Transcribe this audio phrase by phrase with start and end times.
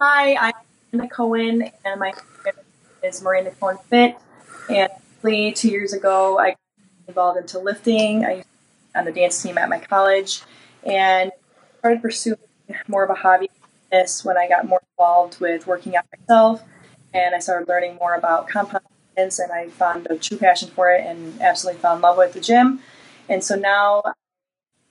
[0.00, 0.52] Hi, I'm
[0.92, 2.12] Miranda Cohen, and my
[2.44, 2.54] name
[3.02, 4.16] is Miranda Cohen Fit.
[4.70, 4.88] And
[5.56, 6.58] two years ago, I got
[7.08, 8.24] involved into lifting.
[8.24, 8.44] I
[8.94, 10.42] on the dance team at my college,
[10.84, 11.32] and
[11.80, 12.38] started pursuing
[12.86, 13.50] more of a hobby
[13.90, 16.62] this when I got more involved with working out myself,
[17.12, 18.84] and I started learning more about compound
[19.16, 22.34] movements, and I found a true passion for it, and absolutely fell in love with
[22.34, 22.78] the gym.
[23.28, 24.04] And so now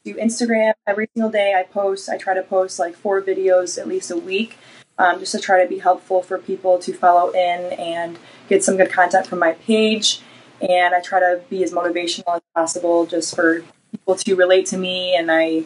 [0.04, 1.54] do Instagram every single day.
[1.58, 2.10] I post.
[2.10, 4.58] I try to post like four videos at least a week,
[4.98, 8.18] um, just to try to be helpful for people to follow in and
[8.50, 10.21] get some good content from my page.
[10.61, 14.78] And I try to be as motivational as possible, just for people to relate to
[14.78, 15.15] me.
[15.15, 15.65] And I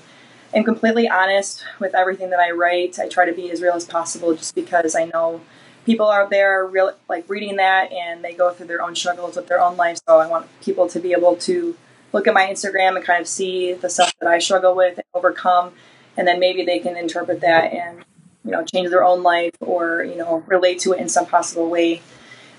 [0.54, 3.00] am completely honest with everything that I write.
[3.00, 5.42] I try to be as real as possible, just because I know
[5.86, 9.48] people out there real like reading that and they go through their own struggles with
[9.48, 10.00] their own life.
[10.08, 11.76] So I want people to be able to
[12.14, 15.06] look at my Instagram and kind of see the stuff that I struggle with and
[15.14, 15.72] overcome,
[16.18, 18.04] and then maybe they can interpret that and
[18.44, 21.70] you know change their own life or you know relate to it in some possible
[21.70, 22.02] way.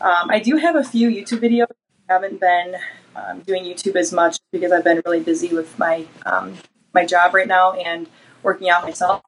[0.01, 1.71] Um, I do have a few YouTube videos.
[2.09, 2.77] I haven't been
[3.15, 6.55] um, doing YouTube as much because I've been really busy with my um,
[6.93, 8.09] my job right now and
[8.43, 9.23] working out myself.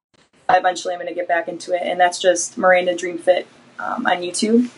[0.48, 3.46] Eventually, I'm going to get back into it, and that's just Miranda Dream Fit
[3.78, 4.70] um, on YouTube.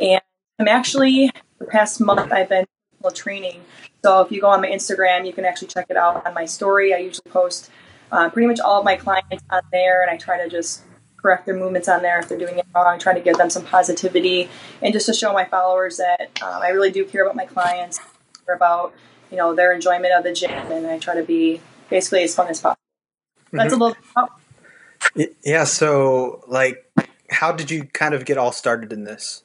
[0.00, 0.22] And
[0.58, 2.66] I'm actually the past month I've been
[3.10, 3.62] training.
[4.04, 6.44] So if you go on my Instagram, you can actually check it out on my
[6.44, 6.94] story.
[6.94, 7.70] I usually post
[8.12, 10.82] uh, pretty much all of my clients on there, and I try to just
[11.22, 12.98] correct their movements on there if they're doing it wrong.
[12.98, 14.50] Try to give them some positivity,
[14.82, 18.00] and just to show my followers that um, I really do care about my clients,
[18.44, 18.92] care about
[19.30, 22.48] you know their enjoyment of the gym, and I try to be basically as fun
[22.48, 22.80] as possible.
[23.52, 23.82] That's mm-hmm.
[23.82, 24.02] a little.
[24.16, 25.28] Oh.
[25.44, 25.64] Yeah.
[25.64, 26.90] So, like,
[27.30, 29.44] how did you kind of get all started in this?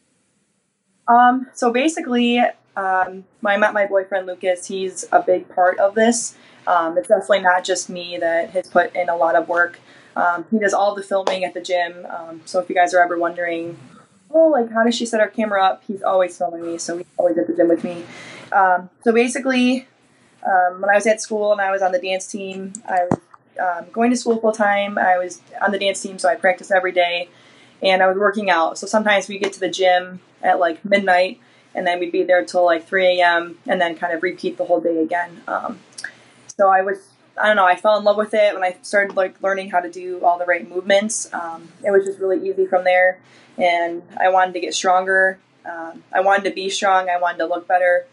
[1.08, 1.48] Um.
[1.54, 2.40] So basically,
[2.76, 4.68] um, I met my boyfriend Lucas.
[4.68, 6.36] He's a big part of this.
[6.68, 9.80] Um, it's definitely not just me that has put in a lot of work.
[10.18, 12.08] Um, he does all the filming at the gym.
[12.10, 13.78] Um, so if you guys are ever wondering,
[14.32, 15.84] oh, like how does she set our camera up?
[15.88, 18.04] He's always filming me, so he's always at the gym with me.
[18.52, 19.88] Um, so basically,
[20.44, 23.20] um, when I was at school and I was on the dance team, I was
[23.60, 24.98] um, going to school full time.
[24.98, 27.30] I was on the dance team, so I practiced every day,
[27.84, 28.80] and I was working out.
[28.80, 31.40] So sometimes we get to the gym at like midnight,
[31.76, 33.60] and then we'd be there till like 3 a.m.
[33.68, 35.44] and then kind of repeat the whole day again.
[35.48, 35.80] Um,
[36.48, 36.98] so I was,
[37.40, 39.80] I don't know, I fell in love with it when I started like learning how
[39.80, 41.32] to do all the right movements.
[41.34, 43.20] Um, it was just really easy from there,
[43.58, 45.40] and I wanted to get stronger.
[45.66, 47.10] Um, I wanted to be strong.
[47.10, 48.06] I wanted to look better.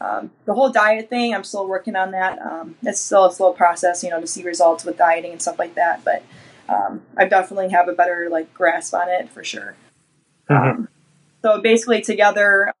[0.00, 2.40] Um, the whole diet thing, I'm still working on that.
[2.40, 5.58] Um, it's still a slow process, you know, to see results with dieting and stuff
[5.58, 6.04] like that.
[6.04, 6.24] But
[6.68, 9.76] um, I definitely have a better like grasp on it for sure.
[10.50, 10.70] Mm-hmm.
[10.70, 10.88] Um,
[11.42, 12.72] so basically, together,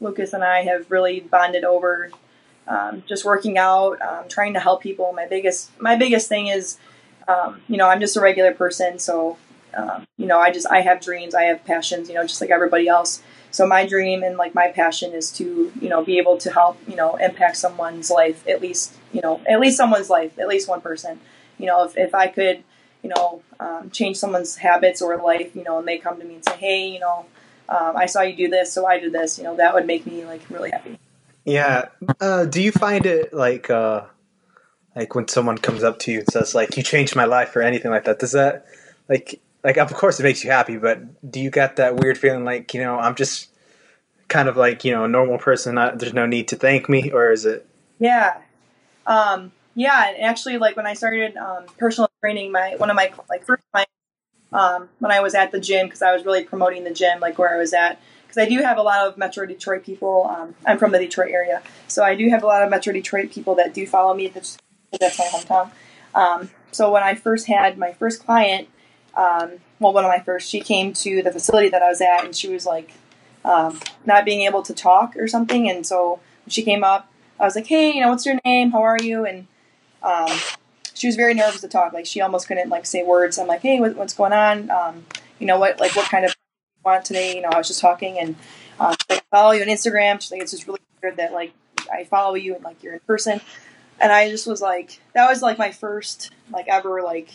[0.00, 2.10] Lucas and I have really bonded over
[2.68, 5.12] um, just working out, um, trying to help people.
[5.12, 6.78] My biggest my biggest thing is,
[7.68, 9.36] you know, I'm just a regular person, so
[10.16, 12.88] you know, I just I have dreams, I have passions, you know, just like everybody
[12.88, 16.50] else so my dream and like my passion is to you know be able to
[16.50, 20.48] help you know impact someone's life at least you know at least someone's life at
[20.48, 21.20] least one person
[21.58, 22.62] you know if, if i could
[23.02, 26.36] you know um, change someone's habits or life you know and they come to me
[26.36, 27.26] and say hey you know
[27.68, 30.06] um, i saw you do this so i did this you know that would make
[30.06, 30.98] me like really happy
[31.50, 31.88] yeah
[32.20, 34.04] uh, do you find it like uh
[34.96, 37.62] like when someone comes up to you and says like you changed my life or
[37.62, 38.66] anything like that does that
[39.08, 42.44] like like of course it makes you happy, but do you get that weird feeling
[42.44, 43.48] like you know I'm just
[44.28, 45.74] kind of like you know a normal person?
[45.74, 47.66] Not, there's no need to thank me, or is it?
[47.98, 48.38] Yeah,
[49.06, 50.10] um, yeah.
[50.10, 53.62] And actually, like when I started um, personal training, my one of my like first
[53.72, 53.92] clients
[54.52, 57.38] um, when I was at the gym because I was really promoting the gym, like
[57.38, 58.00] where I was at.
[58.30, 60.30] Because I do have a lot of Metro Detroit people.
[60.30, 63.32] Um, I'm from the Detroit area, so I do have a lot of Metro Detroit
[63.32, 64.28] people that do follow me.
[64.28, 64.56] That's,
[65.00, 65.70] that's my hometown.
[66.14, 68.68] Um, so when I first had my first client,
[69.16, 72.24] um, well, one of my first, she came to the facility that I was at,
[72.24, 72.92] and she was like
[73.44, 75.68] um, not being able to talk or something.
[75.68, 78.70] And so when she came up, I was like, "Hey, you know, what's your name?
[78.70, 79.48] How are you?" And
[80.04, 80.30] um,
[80.94, 81.92] she was very nervous to talk.
[81.92, 83.38] Like she almost couldn't like say words.
[83.38, 84.70] I'm like, "Hey, what, what's going on?
[84.70, 85.04] Um,
[85.40, 85.80] you know what?
[85.80, 86.36] Like, what kind of
[86.84, 88.36] want today?" You know, I was just talking, and
[88.78, 88.94] um,
[89.30, 90.20] follow you on Instagram.
[90.20, 91.52] She's like, "It's just really weird that like
[91.92, 93.40] I follow you and like you're in person."
[94.00, 97.28] And I just was like, that was like my first like ever like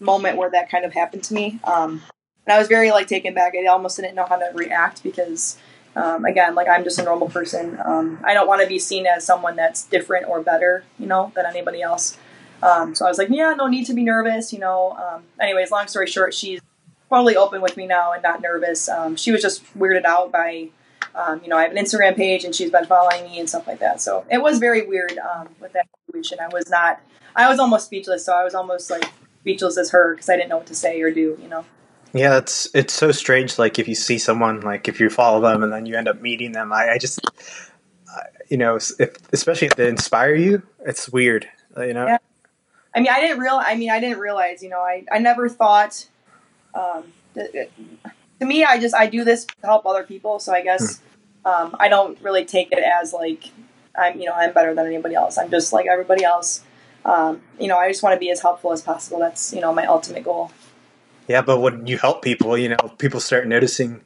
[0.00, 1.60] moment where that kind of happened to me.
[1.64, 2.02] Um,
[2.46, 3.54] and I was very like taken back.
[3.54, 5.58] I almost didn't know how to react because,
[5.94, 7.78] um, again, like I'm just a normal person.
[7.84, 11.32] Um, I don't want to be seen as someone that's different or better, you know,
[11.34, 12.16] than anybody else.
[12.62, 14.92] Um, so I was like, yeah, no need to be nervous, you know.
[14.92, 16.60] Um, anyways, long story short, she's
[17.10, 18.88] totally open with me now and not nervous.
[18.88, 20.50] Um, she was just weirded out by,
[21.42, 23.78] you know, I have an Instagram page and she's been following me and stuff like
[23.80, 24.00] that.
[24.00, 25.18] So it was very weird
[25.60, 26.38] with that situation.
[26.40, 27.00] I was not,
[27.34, 28.24] I was almost speechless.
[28.24, 29.10] So I was almost like
[29.40, 31.64] speechless as her because I didn't know what to say or do, you know.
[32.12, 33.58] Yeah, it's it's so strange.
[33.58, 36.22] Like if you see someone, like if you follow them and then you end up
[36.22, 37.20] meeting them, I, I just,
[38.08, 41.46] I, you know, if, especially if they inspire you, it's weird.
[41.76, 42.06] You know.
[42.06, 42.18] Yeah.
[42.94, 43.60] I mean, I didn't real.
[43.62, 44.62] I mean, I didn't realize.
[44.62, 46.08] You know, I I never thought.
[46.76, 47.72] Um, it,
[48.40, 50.38] to me, I just I do this to help other people.
[50.38, 51.00] So I guess
[51.44, 53.44] um, I don't really take it as like
[53.98, 54.18] I'm.
[54.18, 55.38] You know, I'm better than anybody else.
[55.38, 56.62] I'm just like everybody else.
[57.04, 59.18] Um, you know, I just want to be as helpful as possible.
[59.18, 60.50] That's you know my ultimate goal.
[61.28, 64.02] Yeah, but when you help people, you know, people start noticing,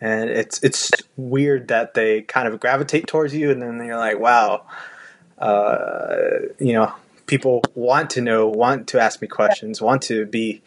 [0.00, 4.18] and it's it's weird that they kind of gravitate towards you, and then you're like,
[4.18, 4.66] wow,
[5.38, 6.92] uh, you know,
[7.26, 10.60] people want to know, want to ask me questions, want to be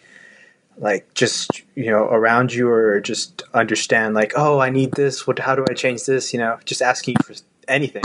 [0.78, 5.28] like just you know around you or just understand like oh i need this.
[5.28, 6.34] What how do i change this?
[6.34, 7.36] You know just asking for
[7.68, 8.04] anything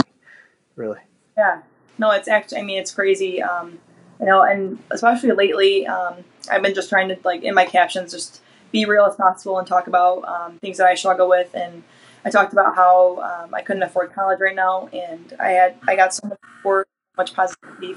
[0.75, 0.99] really.
[1.37, 1.61] Yeah.
[1.97, 3.79] No it's actually i mean it's crazy um
[4.19, 6.15] you know and especially lately um
[6.51, 9.67] i've been just trying to like in my captions just be real as possible and
[9.67, 11.53] talk about um, things that i struggle with.
[11.55, 11.83] And
[12.23, 15.95] i talked about how um, i couldn't afford college right now and i had i
[15.95, 16.87] got so much support
[17.17, 17.95] much positivity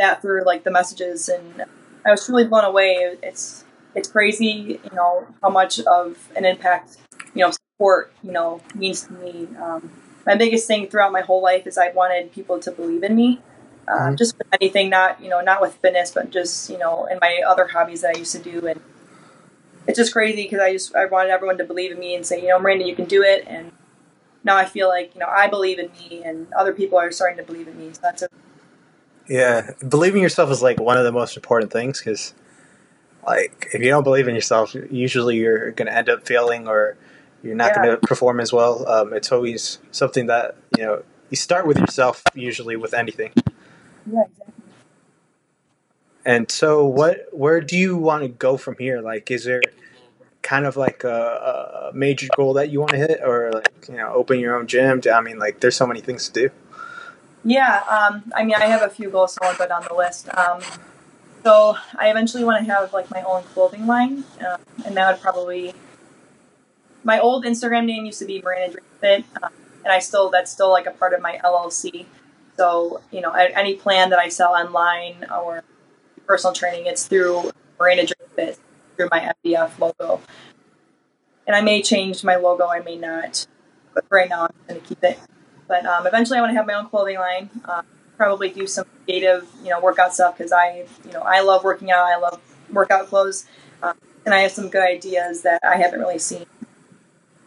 [0.00, 1.28] that through like the messages.
[1.28, 1.64] And
[2.04, 3.16] i was truly blown away.
[3.22, 3.64] It's
[3.94, 6.96] it's crazy, you know, how much of an impact,
[7.34, 9.48] you know, support, you know, means to me.
[9.60, 9.90] Um,
[10.26, 13.40] my biggest thing throughout my whole life is I wanted people to believe in me.
[13.88, 14.14] Uh, mm-hmm.
[14.16, 17.40] Just with anything, not you know, not with fitness, but just you know, in my
[17.46, 18.80] other hobbies that I used to do, and
[19.86, 22.40] it's just crazy because I just I wanted everyone to believe in me and say,
[22.40, 23.72] you know, Miranda, you can do it, and
[24.44, 27.38] now I feel like you know I believe in me, and other people are starting
[27.38, 27.92] to believe in me.
[27.92, 28.28] So that's a
[29.28, 32.34] yeah, believing yourself is like one of the most important things because
[33.26, 36.96] like if you don't believe in yourself, usually you're going to end up failing or
[37.42, 37.82] you're not yeah.
[37.82, 38.86] going to perform as well.
[38.88, 43.32] Um, it's always something that you know you start with yourself usually with anything.
[44.10, 44.54] Yeah, exactly.
[46.24, 47.26] And so, what?
[47.32, 49.00] Where do you want to go from here?
[49.00, 49.62] Like, is there
[50.42, 53.96] kind of like a, a major goal that you want to hit, or like you
[53.96, 55.00] know, open your own gym?
[55.12, 56.50] I mean, like, there's so many things to do.
[57.42, 60.28] Yeah, um, I mean, I have a few goals so I'll go down the list.
[60.36, 60.60] Um,
[61.42, 65.22] so I eventually want to have like my own clothing line, uh, and that would
[65.22, 65.74] probably
[67.04, 69.48] my old Instagram name used to be Miranda Dream Fit, uh,
[69.84, 72.06] and I still that's still like a part of my LLC.
[72.56, 75.64] So you know, any plan that I sell online or
[76.26, 78.58] personal training, it's through Miranda Dream Fit
[78.96, 80.20] through my MDF logo.
[81.46, 83.46] And I may change my logo, I may not,
[83.94, 85.18] but right now I'm going to keep it.
[85.66, 87.48] But um, eventually, I want to have my own clothing line.
[87.64, 87.82] Uh,
[88.20, 91.90] probably do some creative, you know, workout stuff because I, you know, I love working
[91.90, 92.04] out.
[92.04, 92.38] I love
[92.70, 93.46] workout clothes,
[93.82, 93.94] um,
[94.26, 96.44] and I have some good ideas that I haven't really seen,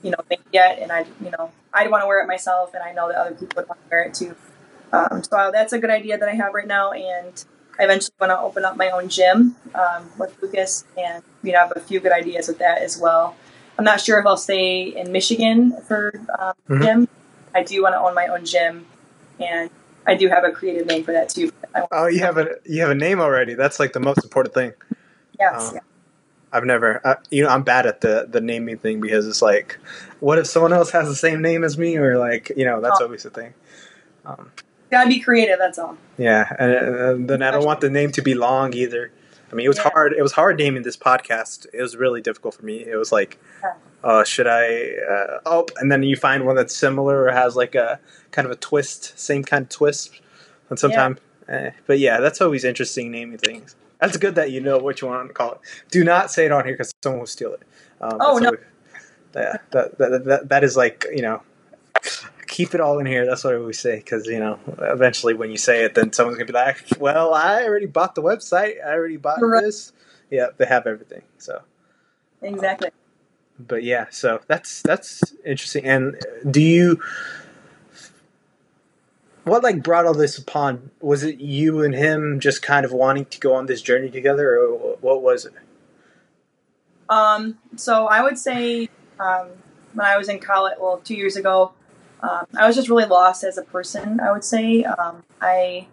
[0.02, 0.18] you know,
[0.52, 0.80] yet.
[0.80, 3.36] And I, you know, I'd want to wear it myself, and I know that other
[3.36, 4.36] people would want to wear it too.
[4.92, 7.46] Um, so that's a good idea that I have right now, and
[7.80, 11.60] I eventually want to open up my own gym um, with Lucas, and you know,
[11.60, 13.36] I have a few good ideas with that as well.
[13.78, 16.82] I'm not sure if I'll stay in Michigan for um, mm-hmm.
[16.84, 17.08] gym.
[17.54, 18.88] I do want to own my own gym,
[19.40, 19.70] and
[20.06, 21.52] I do have a creative name for that too.
[21.92, 23.54] Oh, you have a you have a name already.
[23.54, 24.74] That's like the most important thing.
[25.40, 25.70] Yes.
[25.70, 25.82] Um, yeah.
[26.52, 29.80] I've never, uh, you know, I'm bad at the the naming thing because it's like,
[30.20, 33.02] what if someone else has the same name as me, or like, you know, that's
[33.02, 33.06] oh.
[33.06, 33.54] always the thing.
[34.26, 34.52] Um,
[34.92, 35.58] Gotta be creative.
[35.58, 35.98] That's all.
[36.20, 39.12] Yeah, and, and then I don't want the name to be long either.
[39.54, 39.92] I mean, it was yeah.
[39.94, 40.14] hard.
[40.14, 41.68] It was hard naming this podcast.
[41.72, 42.78] It was really difficult for me.
[42.86, 43.74] It was like, yeah
[44.04, 44.90] uh, should I?
[45.10, 48.00] Uh, oh, and then you find one that's similar or has like a
[48.32, 50.20] kind of a twist, same kind of twist.
[50.70, 51.56] And sometimes, yeah.
[51.56, 53.76] Eh, but yeah, that's always interesting naming things.
[54.00, 55.60] That's good that you know what you want to call it.
[55.90, 57.62] Do not say it on here because someone will steal it.
[58.02, 58.48] Um, oh no.
[58.48, 58.60] Always,
[59.36, 61.42] yeah, that, that, that, that is like you know,
[62.54, 63.26] keep it all in here.
[63.26, 66.38] That's what I always say because you know, eventually when you say it, then someone's
[66.38, 68.76] gonna be like, "Well, I already bought the website.
[68.86, 69.64] I already bought right.
[69.64, 69.92] this."
[70.30, 71.24] Yeah, they have everything.
[71.40, 71.64] So
[72.44, 72.90] exactly.
[72.90, 75.86] Um, but yeah, so that's that's interesting.
[75.86, 76.16] And
[76.50, 77.02] do you
[79.46, 80.92] what like brought all this upon?
[81.02, 84.60] Was it you and him just kind of wanting to go on this journey together,
[84.60, 85.54] or what was it?
[87.10, 89.50] Um, so I would say um,
[89.94, 91.74] when I was in college, well, two years ago,
[92.24, 94.20] um, I was just really lost as a person.
[94.20, 95.88] I would say um, I,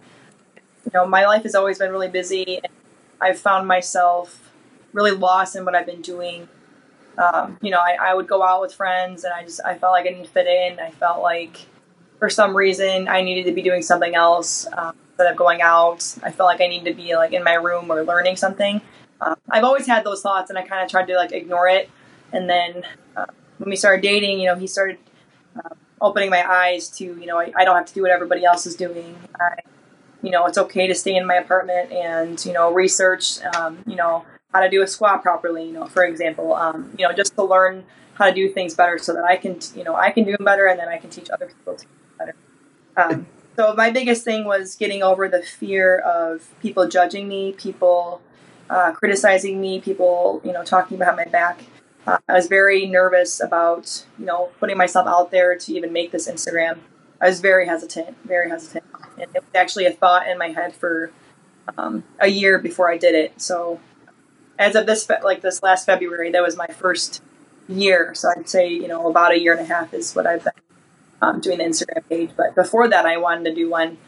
[0.84, 2.72] you know, my life has always been really busy, and
[3.20, 4.50] I've found myself
[4.94, 6.49] really lost in what I've been doing
[7.20, 9.92] um, you know, I, I would go out with friends and I just, I felt
[9.92, 10.80] like I didn't fit in.
[10.80, 11.66] I felt like
[12.18, 16.16] for some reason I needed to be doing something else um, instead of going out.
[16.22, 18.80] I felt like I needed to be like in my room or learning something.
[19.20, 21.90] Uh, I've always had those thoughts and I kind of tried to like ignore it.
[22.32, 22.84] And then
[23.16, 23.26] uh,
[23.58, 24.99] when we started dating, you know, he started
[25.56, 28.45] uh, opening my eyes to, you know, I, I, don't have to do what everybody
[28.45, 29.16] else is doing.
[29.38, 29.57] I,
[30.23, 33.97] you know, it's okay to stay in my apartment and, you know, research, um, you
[33.97, 35.66] know, how to do a squat properly.
[35.66, 38.99] You know, for example, um, you know, just to learn how to do things better
[38.99, 41.11] so that I can, you know, I can do them better, and then I can
[41.11, 42.35] teach other people to do better.
[42.97, 43.26] Um,
[43.57, 48.21] so my biggest thing was getting over the fear of people judging me, people
[48.69, 51.64] uh, criticizing me, people, you know, talking behind my back.
[52.07, 56.12] Uh, I was very nervous about, you know, putting myself out there to even make
[56.12, 56.78] this Instagram.
[57.21, 58.85] I was very hesitant, very hesitant.
[59.19, 61.12] And it was actually a thought in my head for
[61.76, 63.40] um, a year before I did it.
[63.40, 63.80] So
[64.59, 67.23] as of this, like this last February, that was my first
[67.69, 68.14] year.
[68.14, 70.52] So I'd say, you know, about a year and a half is what I've been
[71.21, 72.30] um, doing the Instagram page.
[72.37, 73.99] But before that, I wanted to do one.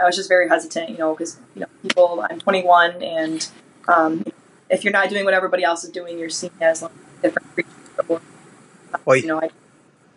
[0.00, 3.48] I was just very hesitant, you know, because, you know, people, I'm 21 and
[3.88, 4.24] um,
[4.68, 6.92] if you're not doing what everybody else is doing, you're seen as like
[7.26, 7.72] different creatures.
[7.98, 8.20] Or, well,
[9.06, 9.50] oh, you know, I, you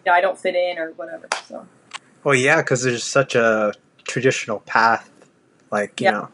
[0.05, 1.27] know, I don't fit in or whatever.
[1.47, 1.67] So.
[2.23, 3.73] Well, yeah, because there's such a
[4.03, 5.09] traditional path.
[5.71, 6.11] Like you yeah.
[6.11, 6.29] know,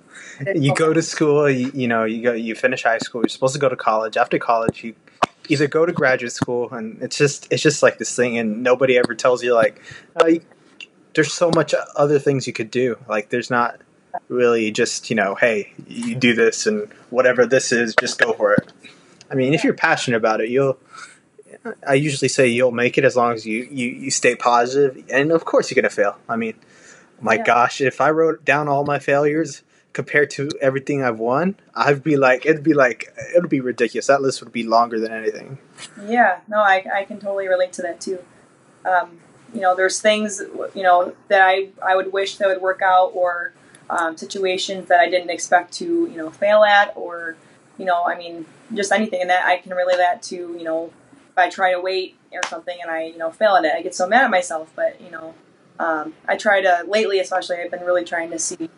[0.56, 1.50] you go to school.
[1.50, 2.34] You, you know, you go.
[2.34, 3.22] You finish high school.
[3.22, 4.16] You're supposed to go to college.
[4.16, 4.96] After college, you
[5.50, 8.98] either go to graduate school, and it's just it's just like this thing, and nobody
[8.98, 9.82] ever tells you like,
[10.16, 10.42] uh, oh, you,
[11.16, 12.98] there's so much other things you could do.
[13.10, 13.82] Like there's not
[14.30, 18.54] really just you know, hey, you do this and whatever this is, just go for
[18.54, 18.72] it.
[19.30, 20.78] I mean, if you're passionate about it, you'll.
[21.88, 25.32] I usually say you'll make it as long as you, you, you stay positive, and
[25.32, 26.18] of course you're gonna fail.
[26.28, 26.56] I mean,
[27.22, 27.44] my yeah.
[27.44, 29.64] gosh, if I wrote down all my failures
[29.94, 34.08] compared to everything I've won, I'd be like, it'd be like, it'd be ridiculous.
[34.08, 35.58] That list would be longer than anything.
[36.06, 38.20] Yeah, no, I, I can totally relate to that too.
[38.84, 39.20] Um,
[39.54, 40.42] you know, there's things,
[40.74, 43.54] you know, that I, I would wish that would work out or
[43.90, 47.38] um, situations that I didn't expect to, you know, fail at or,
[47.78, 49.22] you know, I mean, just anything.
[49.22, 52.42] And that I can relate that to, you know, if I try to wait or
[52.48, 54.72] something and I, you know, fail at it, I get so mad at myself.
[54.76, 55.34] But, you know,
[55.80, 58.70] um, I try to, lately especially, I've been really trying to see,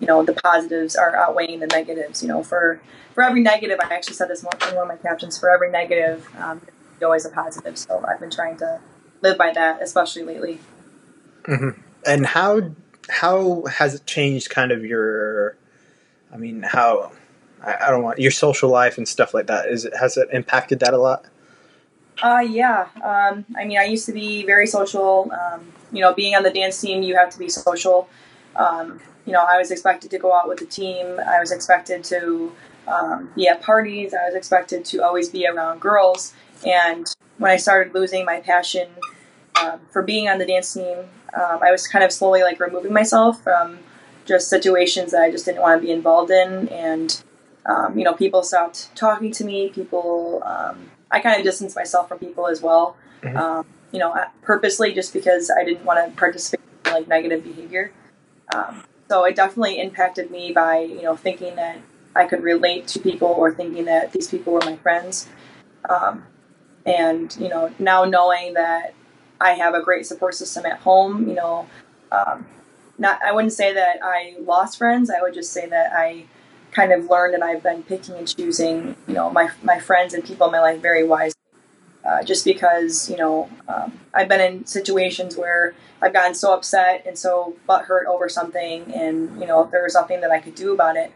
[0.00, 2.22] you know, the positives are outweighing the negatives.
[2.22, 2.80] You know, for,
[3.14, 6.28] for every negative, I actually said this in one of my captions, for every negative,
[6.38, 6.60] um,
[7.02, 7.76] always a positive.
[7.76, 8.80] So I've been trying to
[9.22, 10.60] live by that, especially lately.
[11.44, 11.80] Mm-hmm.
[12.06, 12.70] And how
[13.08, 15.56] how has it changed kind of your
[16.32, 17.12] i mean how
[17.66, 20.28] I, I, don't want your social life and stuff like that is it has it
[20.32, 21.24] impacted that a lot?
[22.22, 26.34] Uh yeah um i mean i used to be very social um you know being
[26.34, 28.08] on the dance team you have to be social.
[28.54, 32.04] Um you know i was expected to go out with the team i was expected
[32.04, 32.52] to
[32.88, 36.32] um, be at parties i was expected to always be around girls.
[36.64, 37.06] And
[37.36, 38.88] when i started losing my passion
[39.60, 40.98] um, for being on the dance team
[41.36, 43.78] um, I was kind of slowly like removing myself from
[44.24, 47.22] just situations that I just didn't want to be involved in, and
[47.66, 49.68] um, you know, people stopped talking to me.
[49.70, 52.96] People, um, I kind of distanced myself from people as well.
[53.22, 53.36] Mm-hmm.
[53.36, 57.92] Um, you know, purposely just because I didn't want to participate in like negative behavior.
[58.54, 61.78] Um, so it definitely impacted me by you know thinking that
[62.14, 65.28] I could relate to people or thinking that these people were my friends.
[65.88, 66.24] Um,
[66.84, 68.94] and you know, now knowing that
[69.40, 71.28] I have a great support system at home.
[71.28, 71.66] You know,
[72.12, 72.46] um,
[72.98, 75.10] not I wouldn't say that I lost friends.
[75.10, 76.26] I would just say that I
[76.76, 80.24] kind of learned and I've been picking and choosing, you know, my my friends and
[80.24, 81.40] people in my life very wisely.
[82.04, 87.04] Uh, just because you know um, I've been in situations where I've gotten so upset
[87.04, 90.72] and so butthurt over something, and you know there was nothing that I could do
[90.72, 91.12] about it.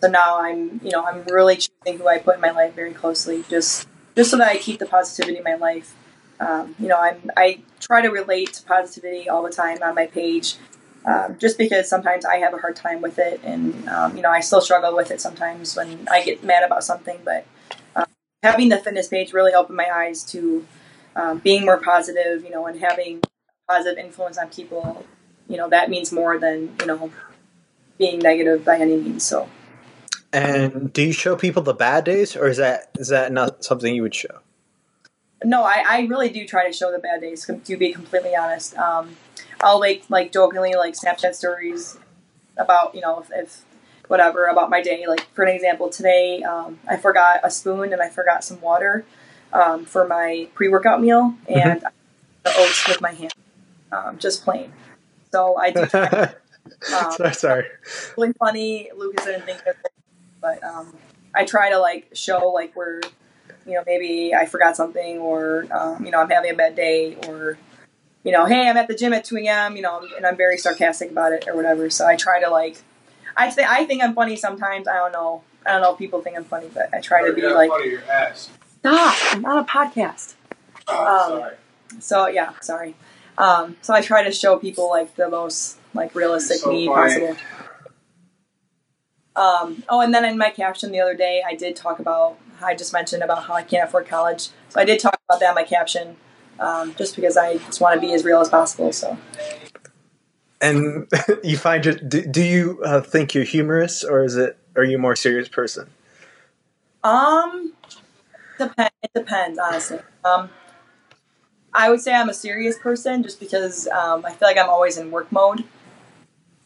[0.00, 2.92] So now I'm, you know, I'm really choosing who I put in my life very
[2.92, 5.94] closely, just just so that I keep the positivity in my life
[6.40, 10.06] um, you know, I'm, I try to relate to positivity all the time on my
[10.06, 10.56] page,
[11.04, 14.30] um, just because sometimes I have a hard time with it, and um, you know,
[14.30, 17.18] I still struggle with it sometimes when I get mad about something.
[17.24, 17.46] But
[17.96, 18.06] um,
[18.42, 20.66] having the fitness page really opened my eyes to
[21.16, 23.22] um, being more positive, you know, and having
[23.68, 25.06] positive influence on people.
[25.48, 27.10] You know, that means more than you know
[27.98, 29.24] being negative by any means.
[29.24, 29.48] So.
[30.32, 33.92] And do you show people the bad days, or is that is that not something
[33.92, 34.40] you would show?
[35.44, 37.48] no, I, I really do try to show the bad days.
[37.64, 39.16] To be completely honest, um,
[39.62, 41.98] I'll like like jokingly like Snapchat stories
[42.56, 43.64] about you know if, if,
[44.08, 45.06] whatever about my day.
[45.06, 49.04] Like for an example, today um, I forgot a spoon and I forgot some water
[49.52, 51.52] um, for my pre workout meal, mm-hmm.
[51.52, 51.88] and mm-hmm.
[52.44, 53.34] the oats with my hand,
[53.92, 54.72] um, just plain.
[55.32, 55.86] So I do.
[55.86, 56.34] Try,
[56.94, 57.64] um, sorry, sorry.
[58.16, 58.90] Really funny.
[58.96, 59.92] Lucas didn't think of it,
[60.40, 60.94] but um,
[61.34, 63.00] I try to like show like where
[63.66, 67.16] you know, maybe I forgot something or, um, you know, I'm having a bad day
[67.28, 67.58] or,
[68.24, 70.58] you know, hey, I'm at the gym at 2 a.m., you know, and I'm very
[70.58, 71.88] sarcastic about it or whatever.
[71.90, 72.82] So I try to like,
[73.36, 74.86] I say, I think I'm funny sometimes.
[74.86, 75.42] I don't know.
[75.66, 77.90] I don't know if people think I'm funny, but I try to be like, funny,
[77.90, 78.50] your ass.
[78.80, 80.34] stop, I'm on a podcast.
[80.86, 81.56] Oh, um, sorry.
[81.98, 82.94] So yeah, sorry.
[83.38, 87.10] Um, so I try to show people like the most like realistic so me funny.
[87.10, 87.36] possible.
[89.36, 92.38] Um, oh, and then in my caption the other day, I did talk about.
[92.62, 95.50] I just mentioned about how I can't afford college, so I did talk about that
[95.50, 96.16] in my caption,
[96.60, 98.92] um, just because I just want to be as real as possible.
[98.92, 99.16] So
[100.60, 101.08] And
[101.42, 102.08] you find it?
[102.08, 104.56] Do, do you uh, think you're humorous, or is it?
[104.76, 105.88] Are you a more serious person?
[107.02, 107.72] Um,
[108.58, 108.90] depend.
[109.02, 109.98] It depends, honestly.
[110.24, 110.50] Um,
[111.72, 114.98] I would say I'm a serious person just because um, I feel like I'm always
[114.98, 115.64] in work mode.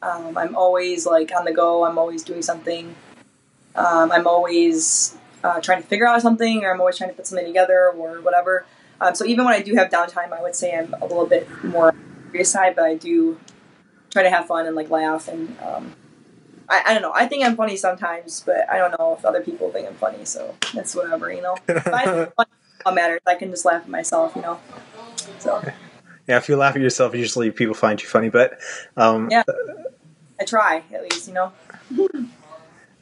[0.02, 1.84] Um, I'm always like on the go.
[1.84, 2.94] I'm always doing something.
[3.74, 7.26] Um, I'm always uh, trying to figure out something, or I'm always trying to put
[7.26, 8.66] something together, or whatever.
[9.00, 11.48] Um, so even when I do have downtime, I would say I'm a little bit
[11.64, 11.98] more on
[12.30, 13.38] serious side, but I do
[14.10, 15.94] try to have fun and like laugh and um,
[16.68, 17.12] I, I don't know.
[17.14, 20.24] I think I'm funny sometimes, but I don't know if other people think I'm funny.
[20.24, 21.56] So that's whatever, you know.
[21.68, 22.50] If I think I'm funny,
[22.86, 23.20] it matters.
[23.26, 24.58] I can just laugh at myself, you know.
[25.38, 25.62] So
[26.26, 28.30] Yeah, if you laugh at yourself, usually people find you funny.
[28.30, 28.58] But
[28.96, 29.42] um, Yeah.
[30.40, 31.52] I try at least, you know.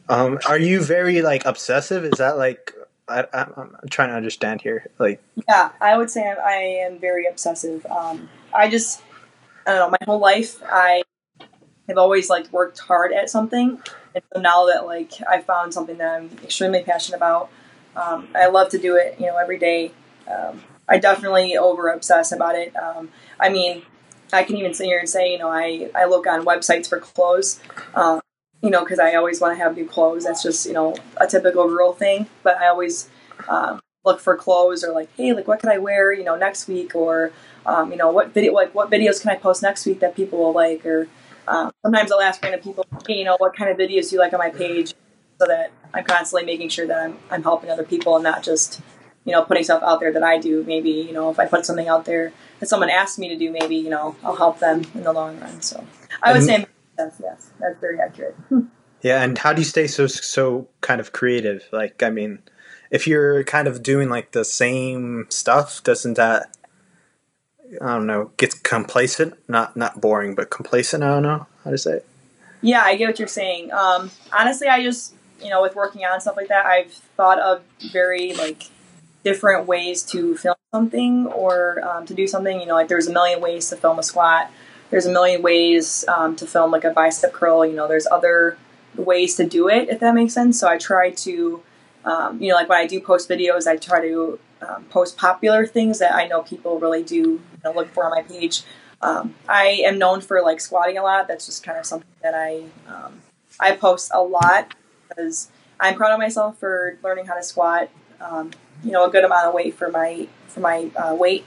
[0.09, 2.05] um, are you very like obsessive?
[2.05, 2.73] Is that like
[3.09, 4.87] I, I'm trying to understand here?
[4.99, 6.55] Like, Yeah, I would say I'm, I
[6.87, 7.85] am very obsessive.
[7.87, 9.03] Um, I just
[9.67, 9.97] I don't know.
[10.01, 11.03] My whole life, I
[11.89, 13.81] have always like worked hard at something,
[14.15, 17.51] and so now that like I found something that I'm extremely passionate about,
[17.97, 19.17] um, I love to do it.
[19.19, 19.93] You know, every day.
[20.31, 22.75] Um, I definitely over obsess about it.
[22.77, 23.83] Um, I mean,
[24.33, 26.99] I can even sit here and say, you know, I I look on websites for
[26.99, 27.61] clothes.
[27.95, 28.21] Um,
[28.63, 30.25] you know, because I always want to have new clothes.
[30.25, 32.29] That's just you know a typical girl thing.
[32.43, 33.11] But I always
[33.49, 36.69] um, look for clothes or like, hey, like what can I wear, you know, next
[36.69, 37.33] week or
[37.67, 40.39] um, you know what video like what videos can I post next week that people
[40.39, 41.09] will like or
[41.47, 44.21] um, sometimes I'll ask random people, hey, you know, what kind of videos do you
[44.21, 44.95] like on my page,
[45.41, 48.81] so that I'm constantly making sure that I'm I'm helping other people and not just
[49.25, 50.65] you know putting stuff out there that I do.
[50.65, 53.51] Maybe you know if I put something out there that someone asks me to do,
[53.51, 55.63] maybe you know I'll help them in the long run.
[55.63, 55.85] So
[56.23, 56.67] I would say
[57.03, 58.37] yes, yes, that's very accurate.
[59.03, 61.65] yeah, and how do you stay so so kind of creative?
[61.73, 62.41] Like, I mean,
[62.91, 66.57] if you're kind of doing like the same stuff, doesn't that
[67.81, 69.35] I don't know get complacent?
[69.49, 71.03] Not not boring, but complacent.
[71.03, 72.07] I don't know how to say it.
[72.61, 73.73] Yeah, I get what you're saying.
[73.73, 77.63] Um, honestly, I just you know with working on stuff like that, I've thought of
[77.93, 78.65] very like
[79.25, 82.61] different ways to film something or um, to do something.
[82.61, 84.51] You know, like there's a million ways to film a squat.
[84.93, 87.65] There's a million ways um, to film like a bicep curl.
[87.65, 88.59] You know, there's other
[88.95, 90.61] ways to do it if that makes sense.
[90.61, 91.63] So I try to,
[92.05, 95.67] um, you know, like when I do post videos, I try to um, post popular
[95.67, 98.65] things that I know people really do you know, look for on my page.
[99.01, 101.27] Um, I am known for like squatting a lot.
[101.27, 103.23] That's just kind of something that I um,
[103.59, 104.75] I post a lot
[105.09, 105.51] because
[105.81, 107.89] I'm proud of myself for learning how to squat.
[108.21, 108.51] Um,
[108.85, 111.47] you know, a good amount of weight for my for my uh, weight.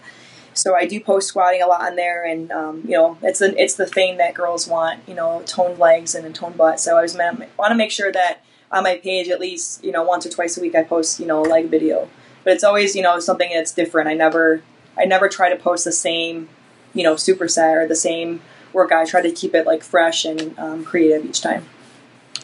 [0.56, 3.62] So I do post squatting a lot on there, and um, you know, it's the
[3.62, 5.02] it's the thing that girls want.
[5.08, 6.80] You know, toned legs and a toned butt.
[6.80, 10.04] So I was want to make sure that on my page at least you know
[10.04, 12.10] once or twice a week I post you know a leg video.
[12.44, 14.08] But it's always you know something that's different.
[14.08, 14.64] I never
[14.98, 16.50] I never try to post the same
[16.94, 18.42] you know superset or the same
[18.72, 19.02] workout.
[19.02, 21.66] I try to keep it like fresh and um, creative each time.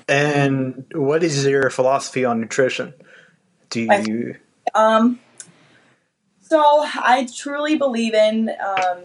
[0.08, 2.94] And what is your philosophy on nutrition?
[3.70, 4.36] Do I- you?
[4.76, 5.20] Um,
[6.52, 9.04] so I truly believe in um,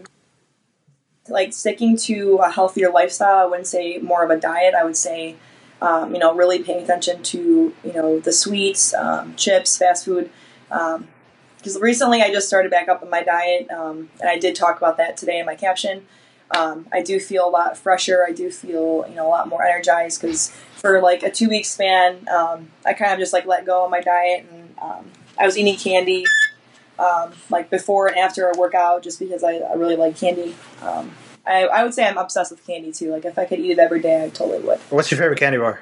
[1.29, 3.37] like sticking to a healthier lifestyle.
[3.37, 4.75] I wouldn't say more of a diet.
[4.75, 5.37] I would say,
[5.81, 10.29] um, you know, really paying attention to you know the sweets, um, chips, fast food.
[10.69, 14.79] Because recently I just started back up on my diet, um, and I did talk
[14.79, 16.05] about that today in my caption.
[16.51, 18.27] Um, I do feel a lot fresher.
[18.27, 21.65] I do feel you know a lot more energized because for like a two week
[21.65, 25.47] span, um, I kind of just like let go of my diet and um, I
[25.47, 26.25] was eating candy
[26.99, 30.55] um, like before and after a workout just because I, I really like candy.
[30.83, 31.13] Um,
[31.47, 33.11] I, I would say I'm obsessed with candy too.
[33.13, 34.79] Like if I could eat it every day, I totally would.
[34.91, 35.81] What's your favorite candy bar?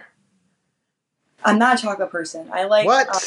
[1.45, 2.49] I'm not a chocolate person.
[2.53, 3.09] I like What?
[3.09, 3.19] uh,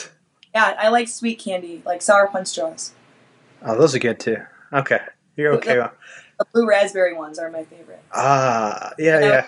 [0.53, 2.93] yeah, I like sweet candy, like sour punch straws.
[3.63, 4.37] oh, those are good too.
[4.73, 4.99] Okay,
[5.35, 5.75] you're okay.
[6.39, 8.01] The blue raspberry ones are my favorite.
[8.13, 9.27] Ah, yeah, No.
[9.27, 9.45] yeah.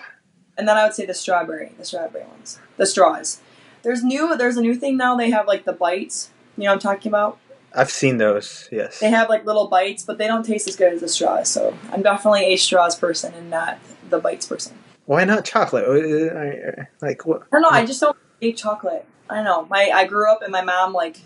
[0.58, 3.40] And then I would say the strawberry, the strawberry ones, the straws.
[3.82, 4.36] There's new.
[4.36, 5.16] There's a new thing now.
[5.16, 6.30] They have like the bites.
[6.56, 7.38] You know what I'm talking about?
[7.74, 8.68] I've seen those.
[8.72, 8.98] Yes.
[9.00, 11.48] They have like little bites, but they don't taste as good as the straws.
[11.48, 13.78] So I'm definitely a straws person and not
[14.08, 14.76] the bites person.
[15.06, 15.84] Why not chocolate?
[15.84, 17.42] Uh, uh, Like what?
[17.42, 17.68] I don't know.
[17.70, 19.06] I just don't eat chocolate.
[19.28, 19.66] I don't know.
[19.66, 21.20] My I grew up and my mom like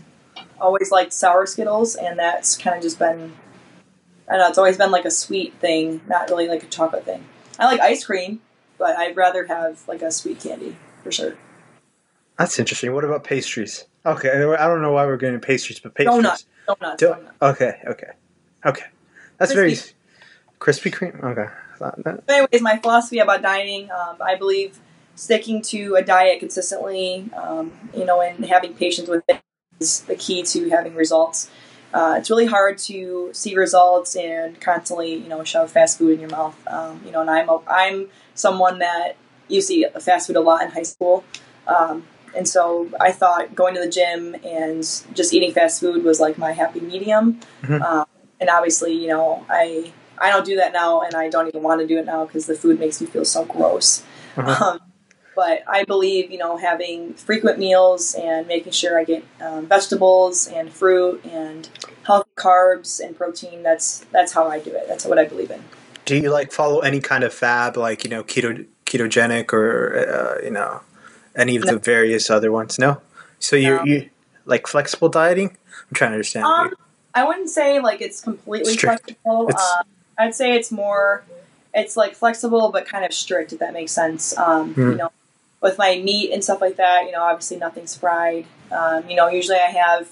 [0.60, 3.32] always liked sour Skittles, and that's kind of just been.
[4.28, 4.48] I don't know.
[4.48, 7.24] It's always been like a sweet thing, not really like a chocolate thing.
[7.58, 8.40] I like ice cream,
[8.78, 11.36] but I'd rather have like a sweet candy for sure.
[12.38, 12.92] That's interesting.
[12.94, 13.84] What about pastries?
[14.06, 16.16] Okay, I don't know why we're getting pastries, but pastries.
[16.16, 17.32] Donut, donuts, Do- donuts.
[17.40, 18.10] okay, okay,
[18.66, 18.84] okay.
[19.38, 19.72] That's Krispy- very
[20.60, 21.22] Krispy Kreme.
[21.24, 21.46] Okay.
[21.80, 24.78] That- anyways, my philosophy about dieting, um, I believe
[25.16, 29.40] sticking to a diet consistently, um, you know, and having patience with it
[29.80, 31.50] is the key to having results.
[31.92, 36.20] Uh, it's really hard to see results and constantly, you know, shove fast food in
[36.20, 36.56] your mouth.
[36.66, 39.16] Um, you know, and I'm a, I'm someone that
[39.48, 41.22] used to eat fast food a lot in high school,
[41.68, 42.04] um,
[42.36, 44.82] and so I thought going to the gym and
[45.14, 47.40] just eating fast food was like my happy medium.
[47.62, 47.80] Mhm.
[47.82, 48.06] Um,
[48.40, 51.80] and obviously, you know, I I don't do that now, and I don't even want
[51.80, 54.02] to do it now because the food makes me feel so gross.
[54.36, 54.72] Uh-huh.
[54.72, 54.80] Um,
[55.34, 60.46] but I believe, you know, having frequent meals and making sure I get um, vegetables
[60.46, 61.68] and fruit and
[62.04, 63.62] healthy carbs and protein.
[63.62, 64.86] That's that's how I do it.
[64.88, 65.64] That's what I believe in.
[66.04, 70.44] Do you like follow any kind of fab, like you know, keto ketogenic or uh,
[70.44, 70.82] you know,
[71.36, 72.78] any of the various other ones?
[72.78, 73.00] No.
[73.38, 73.84] So you No.
[73.84, 74.10] you
[74.46, 75.50] like flexible dieting?
[75.50, 76.44] I'm trying to understand.
[76.46, 76.76] Um, you.
[77.14, 79.04] I wouldn't say like it's completely Strict.
[79.04, 79.48] flexible.
[79.48, 79.82] It's- Uh,
[80.18, 81.24] I'd say it's more,
[81.74, 84.36] it's like flexible but kind of strict, if that makes sense.
[84.38, 84.90] Um, Hmm.
[84.92, 85.12] You know,
[85.60, 88.44] with my meat and stuff like that, you know, obviously nothing's fried.
[88.70, 90.08] Um, you know, usually I have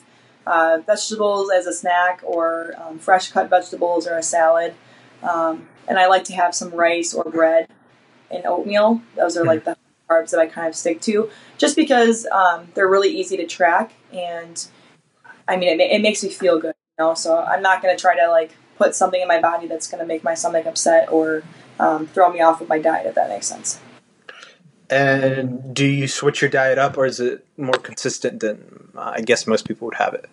[0.47, 4.75] uh, vegetables as a snack or um, fresh cut vegetables or a salad.
[5.23, 7.69] Um, and I like to have some rice or bread
[8.31, 9.03] and oatmeal.
[9.15, 9.77] Those are like the
[10.13, 13.93] carbs that I kind of stick to, just because um, they're really easy to track
[14.13, 14.67] and
[15.49, 17.15] I mean, it, it makes me feel good, you know.
[17.15, 20.01] So I'm not going to try to like put something in my body that's going
[20.01, 21.43] to make my stomach upset or
[21.79, 23.81] um, throw me off of my diet, if that makes sense.
[24.91, 29.23] And do you switch your diet up, or is it more consistent than uh, I
[29.23, 30.29] guess most people would have it?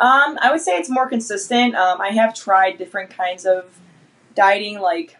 [0.00, 1.74] Um, I would say it's more consistent.
[1.74, 3.78] Um, I have tried different kinds of
[4.34, 5.16] dieting, like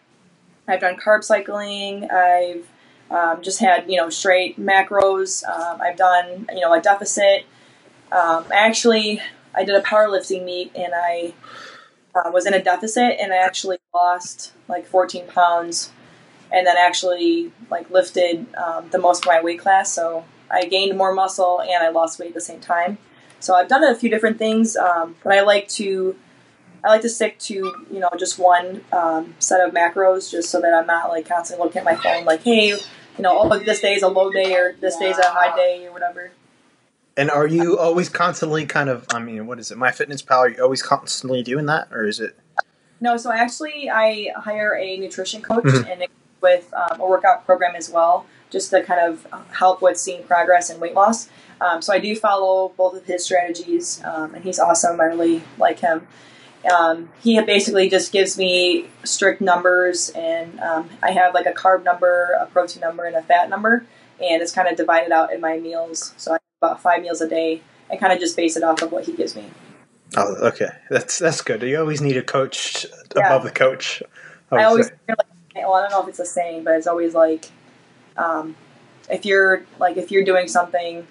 [0.66, 2.10] I've done carb cycling.
[2.10, 2.66] I've
[3.12, 5.44] um, just had you know straight macros.
[5.48, 7.46] Um, I've done you know a deficit.
[8.10, 9.20] Um, actually
[9.54, 11.34] I did a powerlifting meet and I
[12.14, 15.92] uh, was in a deficit and I actually lost like 14 pounds
[16.50, 19.92] and then actually like lifted um, the most of my weight class.
[19.92, 22.98] So I gained more muscle and I lost weight at the same time.
[23.40, 26.16] So I've done a few different things, um, but I like to
[26.84, 30.60] I like to stick to you know just one um, set of macros, just so
[30.60, 32.74] that I'm not like constantly looking at my phone, like hey,
[33.16, 35.54] you know, oh this day is a low day or this day is a high
[35.56, 36.30] day or whatever.
[37.16, 39.06] And are you always constantly kind of?
[39.12, 39.76] I mean, what is it?
[39.76, 40.38] My Fitness Pal?
[40.40, 42.38] Are you always constantly doing that, or is it?
[43.00, 45.90] No, so actually, I hire a nutrition coach Mhm.
[45.90, 46.06] and
[46.40, 50.70] with um, a workout program as well, just to kind of help with seeing progress
[50.70, 51.28] and weight loss.
[51.60, 55.00] Um, so I do follow both of his strategies, um, and he's awesome.
[55.00, 56.06] I really like him.
[56.70, 61.84] Um, he basically just gives me strict numbers, and um, I have like a carb
[61.84, 63.84] number, a protein number, and a fat number,
[64.20, 66.14] and it's kind of divided out in my meals.
[66.16, 68.80] So I have about five meals a day, and kind of just base it off
[68.82, 69.50] of what he gives me.
[70.16, 70.68] Oh, okay.
[70.90, 71.62] That's that's good.
[71.62, 73.26] You always need a coach Yeah.
[73.26, 74.02] above the coach.
[74.50, 75.18] I would always like,
[75.56, 77.46] well, I don't know if it's a saying, but it's always like,
[78.16, 78.54] um,
[79.10, 81.06] if you're like if you're doing something,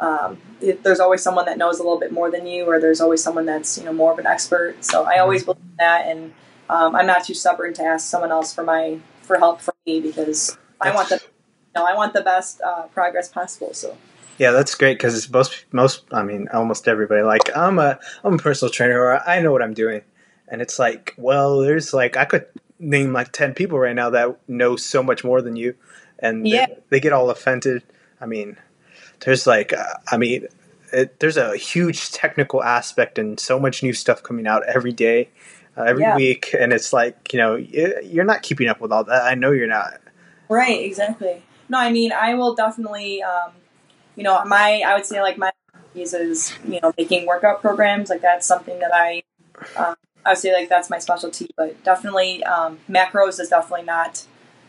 [0.00, 3.00] um, it, there's always someone that knows a little bit more than you, or there's
[3.00, 4.84] always someone that's you know more of an expert.
[4.84, 6.32] So I always believe in that, and
[6.68, 10.00] um, I'm not too stubborn to ask someone else for my for help for me
[10.00, 13.72] because I want the you know I want the best uh, progress possible.
[13.72, 13.96] So
[14.38, 18.38] Yeah, that's great because most most I mean almost everybody like I'm a I'm a
[18.38, 20.02] personal trainer or I know what I'm doing,
[20.48, 22.46] and it's like well there's like I could
[22.80, 25.76] name like ten people right now that know so much more than you,
[26.18, 26.66] and Yeah.
[26.66, 27.82] they, they get all offended.
[28.20, 28.56] I mean,
[29.24, 30.46] there's like uh, I mean.
[30.92, 35.28] It, there's a huge technical aspect and so much new stuff coming out every day,
[35.76, 36.14] uh, every Yeah.
[36.14, 39.24] week, and it's like you know you're not keeping up with all that.
[39.24, 39.98] I know you're not.
[40.48, 41.42] Right, exactly.
[41.68, 43.52] No, I mean, I will definitely, um,
[44.14, 45.50] you know, my, I would say like my
[45.96, 48.10] is, you know, making workout programs.
[48.10, 49.22] Like that's something that I,
[49.76, 54.24] um, I would say like that's my specialty, but definitely, um, macros is definitely not,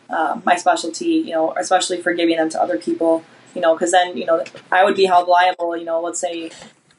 [0.09, 3.23] uh, my specialty, you know, especially for giving them to other people,
[3.55, 6.35] you know, cause then, you know, I would be held liable, you know, let's say,
[6.43, 6.51] you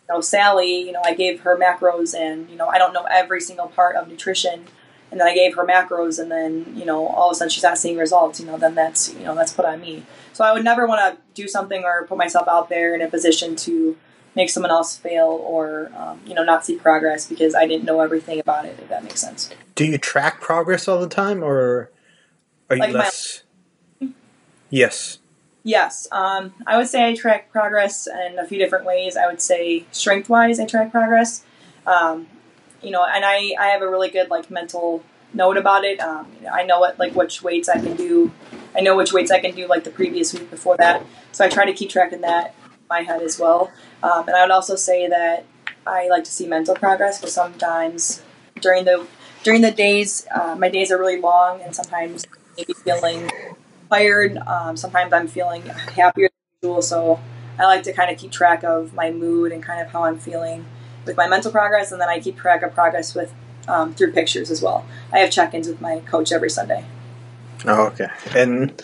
[0.09, 3.41] know, Sally, you know, I gave her macros and, you know, I don't know every
[3.41, 4.67] single part of nutrition
[5.11, 7.63] and then I gave her macros, and then you know all of a sudden she's
[7.63, 8.41] not seeing results.
[8.41, 10.05] You know, then that's you know that's put on me.
[10.33, 13.09] So I would never want to do something or put myself out there in a
[13.09, 13.97] position to
[14.35, 18.01] make someone else fail or um, you know not see progress because I didn't know
[18.01, 18.79] everything about it.
[18.81, 19.51] If that makes sense.
[19.75, 21.91] Do you track progress all the time, or
[22.69, 23.43] are you Like my- less?
[24.69, 25.19] Yes.
[25.67, 29.17] Yes, um, I would say I track progress in a few different ways.
[29.17, 31.43] I would say strength wise, I track progress.
[31.89, 32.29] Um,
[32.83, 35.03] you know, and I, I have a really good like mental
[35.35, 35.99] note about it.
[35.99, 38.31] Um, I know what like which weights I can do.
[38.77, 41.05] I know which weights I can do like the previous week before that.
[41.33, 43.73] So I try to keep track of that in my head as well.
[44.05, 45.47] Um, and I would also say that
[45.85, 48.23] I like to see mental progress because sometimes
[48.61, 49.05] during the
[49.43, 52.25] during the days, uh, my days are really long, and sometimes
[52.57, 53.29] maybe feeling
[53.91, 54.37] tired.
[54.39, 56.83] Um, sometimes I'm feeling happier than usual.
[56.83, 57.21] So
[57.59, 60.19] I like to kind of keep track of my mood and kind of how I'm
[60.19, 60.67] feeling
[61.05, 63.33] with my mental progress, and then I keep track of progress with
[63.69, 64.85] um, through pictures as well.
[65.13, 66.85] I have check-ins with my coach every Sunday.
[67.65, 68.09] Oh, okay.
[68.35, 68.81] And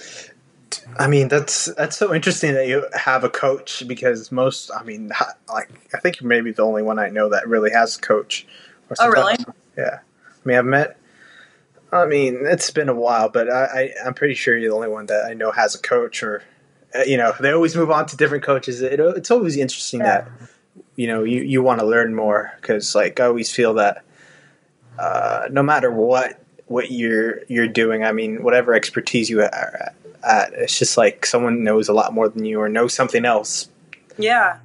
[0.98, 5.10] I mean, that's that's so interesting that you have a coach because most, I mean,
[5.48, 8.46] like I think you're maybe the only one I know that really has a coach.
[8.90, 9.36] Or Oh, really?
[9.76, 10.00] Yeah.
[10.00, 10.96] I mean, I've met.
[11.92, 14.88] I mean, it's been a while, but I, I I'm pretty sure you're the only
[14.88, 16.42] one that I know has a coach, or
[16.94, 18.80] uh, you know, they always move on to different coaches.
[18.80, 20.22] It, it's always interesting Yeah.
[20.22, 20.28] that
[20.96, 24.04] you know you you want to learn more because like I always feel that
[24.98, 29.94] uh, no matter what what you're you're doing, I mean, whatever expertise you are at,
[30.22, 33.68] at, it's just like someone knows a lot more than you or knows something else.
[34.16, 34.58] Yeah.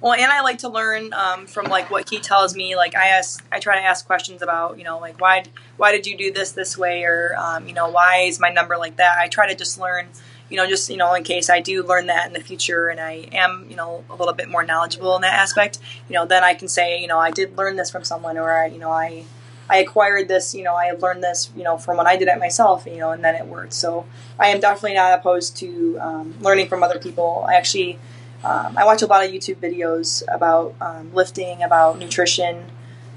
[0.00, 2.76] Well, and I like to learn um, from like what he tells me.
[2.76, 5.44] Like I ask, I try to ask questions about, you know, like why
[5.76, 8.76] why did you do this this way, or um, you know, why is my number
[8.76, 9.18] like that?
[9.18, 10.06] I try to just learn,
[10.48, 13.00] you know, just you know, in case I do learn that in the future, and
[13.00, 15.80] I am, you know, a little bit more knowledgeable in that aspect.
[16.08, 18.52] You know, then I can say, you know, I did learn this from someone, or
[18.52, 19.24] I, you know, I
[19.68, 22.38] I acquired this, you know, I learned this, you know, from when I did it
[22.38, 23.72] myself, you know, and then it worked.
[23.72, 24.06] So
[24.38, 27.44] I am definitely not opposed to um, learning from other people.
[27.48, 27.98] I actually.
[28.44, 32.64] Um, I watch a lot of YouTube videos about um, lifting, about nutrition,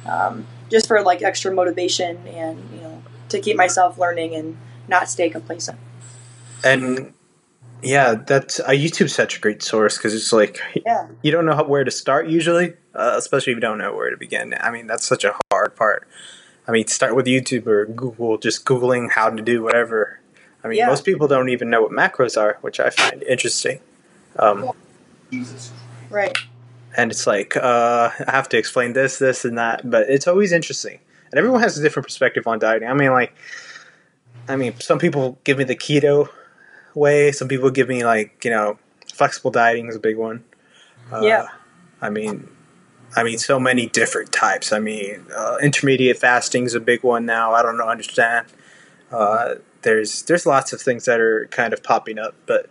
[0.05, 4.57] um, just for like extra motivation and you know to keep myself learning and
[4.87, 5.77] not stay complacent.
[6.63, 7.13] And
[7.83, 11.55] yeah, that's uh, YouTube's such a great source because it's like Yeah, you don't know
[11.55, 14.55] how, where to start usually, uh, especially if you don't know where to begin.
[14.59, 16.07] I mean, that's such a hard part.
[16.67, 20.19] I mean, start with YouTube or Google, just googling how to do whatever.
[20.63, 20.87] I mean, Yeah.
[20.87, 23.79] most people don't even know what macros are, which I find interesting.
[24.37, 24.71] Um,
[25.31, 25.71] Jesus.
[26.09, 26.37] right.
[26.97, 30.51] and it's like uh, I have to explain this, this, and that, but it's always
[30.51, 30.99] interesting.
[31.31, 32.89] And everyone has a different perspective on dieting.
[32.89, 33.33] I mean, like,
[34.49, 36.29] I mean, some people give me the keto
[36.93, 37.31] way.
[37.31, 38.77] Some people give me like, you know,
[39.13, 40.43] flexible dieting is a big one.
[41.11, 41.47] Uh, Yeah.
[42.01, 42.49] I mean,
[43.15, 44.73] I mean, so many different types.
[44.73, 47.53] I mean, uh, intermediate fasting is a big one now.
[47.53, 48.47] I don't know, understand.
[49.11, 52.69] Uh, there's there's lots of things that are kind of popping up, but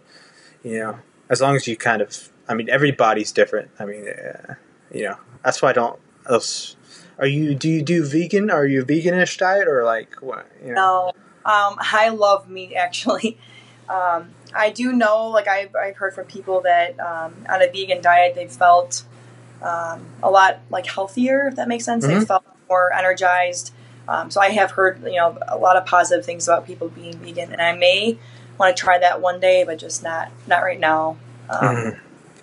[0.64, 3.70] you know, as long as you kind of, I mean, everybody's different.
[3.78, 4.54] I mean, uh,
[4.92, 6.00] you know, that's why I don't.
[6.28, 6.76] Else,
[7.18, 8.50] are you do you do vegan?
[8.50, 10.46] Are you a veganish diet or like what?
[10.62, 10.74] You know?
[10.74, 11.06] No,
[11.44, 13.38] um, I love meat actually.
[13.90, 18.00] Um, I do know, like I've, I've heard from people that um, on a vegan
[18.00, 19.02] diet they felt
[19.62, 21.48] um, a lot like healthier.
[21.48, 22.24] If that makes sense, they Mhm.
[22.28, 23.72] felt more energized.
[24.06, 27.14] Um, so I have heard you know a lot of positive things about people being
[27.18, 28.16] vegan, and I may
[28.58, 31.16] want to try that one day, but just not not right now.
[31.48, 31.98] Um, Mhm.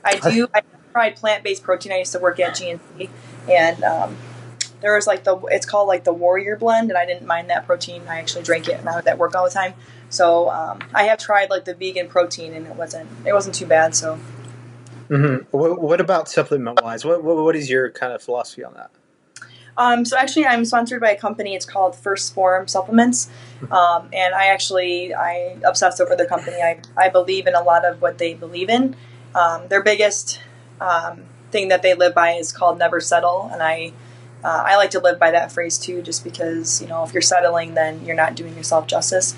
[0.07, 0.47] I do.
[0.53, 1.91] I tried plant based protein.
[1.91, 3.09] I used to work at GNC,
[3.49, 4.17] and um,
[4.81, 7.65] there was like the it's called like the Warrior Blend, and I didn't mind that
[7.65, 8.03] protein.
[8.07, 9.73] I actually drank it, and I was at work all the time.
[10.09, 13.65] So um, I have tried like the vegan protein, and it wasn't it wasn't too
[13.65, 13.95] bad.
[13.95, 14.19] So
[15.09, 15.45] Mhm.
[15.51, 17.05] What, what about supplement wise?
[17.05, 18.91] What, what what is your kind of philosophy on that?
[19.77, 21.55] Um, so actually, I'm sponsored by a company.
[21.55, 23.29] It's called First Form Supplements,
[23.71, 26.57] um, and I actually I obsess over their company.
[26.57, 28.95] I, I believe in a lot of what they believe in.
[29.35, 30.39] Um, their biggest
[30.81, 33.93] um, thing that they live by is called never settle, and I
[34.43, 36.01] uh, I like to live by that phrase too.
[36.01, 39.35] Just because you know if you're settling, then you're not doing yourself justice.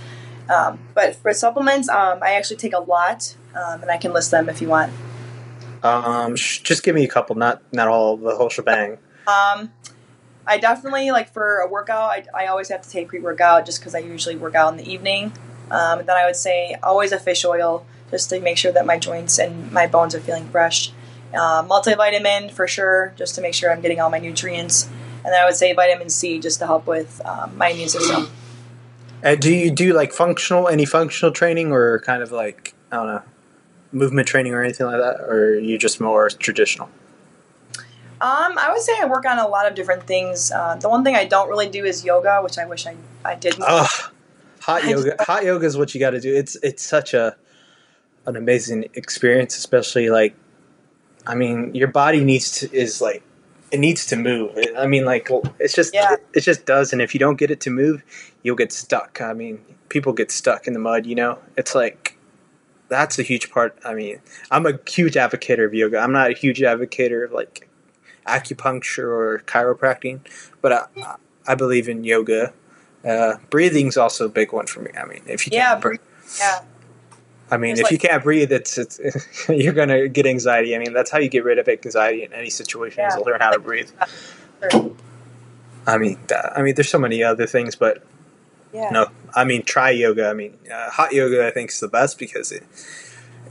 [0.50, 4.32] Um, but for supplements, um, I actually take a lot, um, and I can list
[4.32, 4.92] them if you want.
[5.84, 8.98] Um, sh- just give me a couple, not not all the whole shebang.
[9.28, 9.72] Um,
[10.48, 12.10] I definitely like for a workout.
[12.10, 14.78] I, I always have to take pre workout just because I usually work out in
[14.78, 15.32] the evening.
[15.72, 18.98] Um, then I would say always a fish oil just to make sure that my
[18.98, 20.92] joints and my bones are feeling fresh.
[21.34, 24.86] Uh, multivitamin for sure, just to make sure I'm getting all my nutrients.
[25.24, 28.30] And then I would say vitamin C just to help with um, my immune system.
[29.40, 33.22] Do you do like functional any functional training or kind of like I don't know
[33.92, 36.90] movement training or anything like that, or are you just more traditional?
[38.22, 40.52] Um, I would say I work on a lot of different things.
[40.52, 43.36] Uh, the one thing I don't really do is yoga, which I wish I, I
[43.36, 43.68] did more.
[43.70, 44.12] Ugh,
[44.60, 45.16] hot yoga.
[45.22, 46.36] Hot yoga is what you got to do.
[46.36, 47.36] It's it's such a
[48.26, 50.36] an amazing experience, especially like
[51.28, 53.24] I mean, your body needs to is like
[53.72, 54.58] it needs to move.
[54.78, 55.30] I mean, like
[55.60, 56.14] it's just Yeah.
[56.14, 58.04] it, it just does, and if you don't get it to move,
[58.44, 59.22] you'll get stuck.
[59.22, 61.06] I mean, people get stuck in the mud.
[61.06, 62.18] You know, it's like
[62.88, 63.78] that's a huge part.
[63.86, 66.00] I mean, I'm a huge advocate of yoga.
[66.00, 67.70] I'm not a huge advocate of like
[68.26, 70.20] acupuncture or chiropractic,
[70.62, 71.16] but I,
[71.48, 72.54] I believe in yoga.
[73.06, 74.92] Uh, breathing's also a big one for me.
[75.00, 76.00] I mean, if you Yeah, can't breathe,
[76.38, 76.62] Yeah.
[77.52, 79.00] I mean, There's if like- you can't breathe, it's, it's
[79.50, 80.76] you're gonna get anxiety.
[80.76, 83.24] I mean, that's how you get rid of anxiety in any situation is Yeah.
[83.24, 83.90] learn how to breathe.
[84.72, 84.92] Sure.
[85.88, 86.20] I mean,
[86.56, 88.04] I mean, there's so many other things, but
[88.74, 88.90] Yeah.
[88.92, 90.28] no, I mean, try yoga.
[90.28, 92.64] I mean, uh, hot yoga I think is the best because it,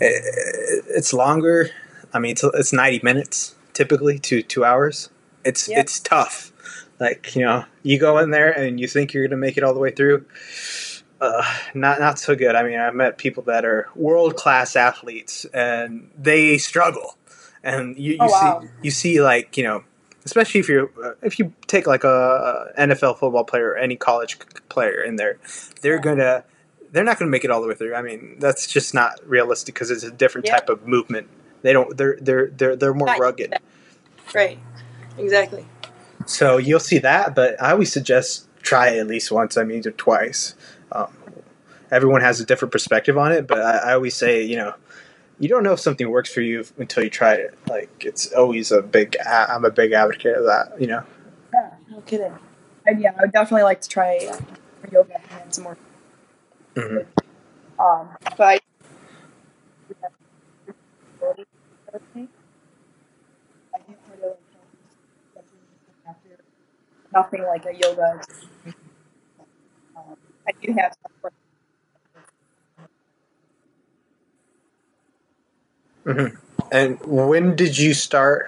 [0.00, 1.70] it it's longer.
[2.12, 5.08] I mean, it's it's ninety minutes typically to two hours.
[5.44, 6.52] It's it's tough.
[7.00, 9.72] Like you know, you go in there and you think you're gonna make it all
[9.72, 10.26] the way through.
[11.20, 11.42] Uh,
[11.74, 12.54] not not so good.
[12.54, 17.16] I mean, I've met people that are world class athletes and they struggle,
[17.62, 18.60] and you, you Oh, wow.
[18.60, 19.82] see you see like you know,
[20.24, 23.96] especially if you're uh, if you take like a, a NFL football player or any
[23.96, 25.38] college player in there,
[25.82, 26.00] they're Yeah.
[26.02, 26.44] gonna
[26.92, 27.94] they're not gonna make it all the way through.
[27.96, 30.54] I mean, that's just not realistic because it's a different Yeah.
[30.54, 31.26] type of movement.
[31.62, 31.96] They don't.
[31.96, 33.20] They're they're they're they're more Right.
[33.20, 33.54] rugged.
[34.34, 34.58] Right.
[35.16, 35.66] Exactly.
[36.26, 39.56] So you'll see that, but I always suggest try it at least once.
[39.56, 40.54] I mean, or twice.
[40.92, 41.12] Um,
[41.90, 44.74] everyone has a different perspective on it, but I, I always say, you know,
[45.38, 47.56] you don't know if something works for you until you try it.
[47.68, 49.16] Like it's always a big.
[49.26, 50.80] I'm a big advocate of that.
[50.80, 51.04] You know.
[51.52, 51.70] Yeah.
[51.90, 52.34] No kidding.
[52.86, 54.38] And yeah, I would definitely like to try uh,
[54.90, 55.76] yoga and some more.
[56.74, 57.06] Mhm.
[57.78, 58.60] Um, but I.
[63.74, 64.34] I do really
[67.12, 68.20] Nothing like a yoga.
[70.48, 70.94] I do have
[76.04, 76.36] some hmm
[76.72, 78.46] And when did you start?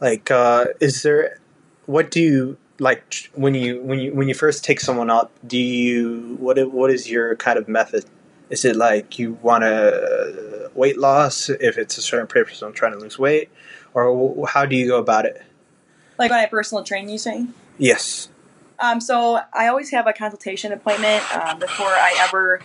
[0.00, 1.38] Like, uh, is there?
[1.86, 5.30] What do you like tr- when you when you when you first take someone up?
[5.46, 8.04] Do you what i- what is your kind of method?
[8.50, 12.98] Is it like you want to weight loss if it's a certain person trying to
[12.98, 13.48] lose weight,
[13.94, 15.42] or wh- how do you go about it?
[16.18, 17.08] like when I personal train.
[17.08, 17.52] You saying?
[17.78, 18.28] Yes.
[18.78, 22.60] Um, so I always have a consultation appointment um, before I ever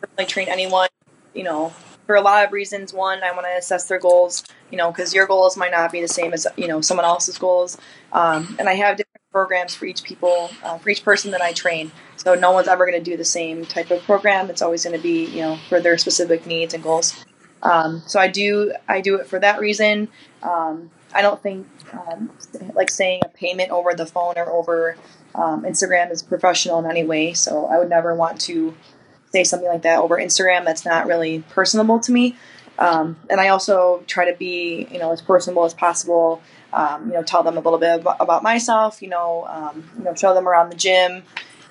[0.00, 0.88] personally train anyone.
[1.34, 1.72] You know,
[2.06, 2.94] for a lot of reasons.
[2.94, 4.44] One, I want to assess their goals.
[4.70, 7.38] You know, because your goals might not be the same as you know someone else's
[7.38, 7.78] goals.
[8.12, 11.52] Um, and I have different programs for each people, uh, for each person that I
[11.52, 11.92] train.
[12.16, 14.48] So no one's ever going to do the same type of program.
[14.48, 17.24] It's always going to be you know for their specific needs and goals.
[17.62, 20.08] Um, so I do I do it for that reason.
[20.42, 22.30] Um, I don't think um,
[22.74, 24.96] like saying a payment over the phone or over
[25.34, 27.32] um, Instagram is professional in any way.
[27.32, 28.74] So I would never want to
[29.32, 30.64] say something like that over Instagram.
[30.64, 32.36] That's not really personable to me.
[32.78, 36.42] Um, and I also try to be, you know, as personable as possible.
[36.72, 39.00] Um, you know, tell them a little bit about, myself.
[39.00, 41.22] You know, um, you know, show them around the gym.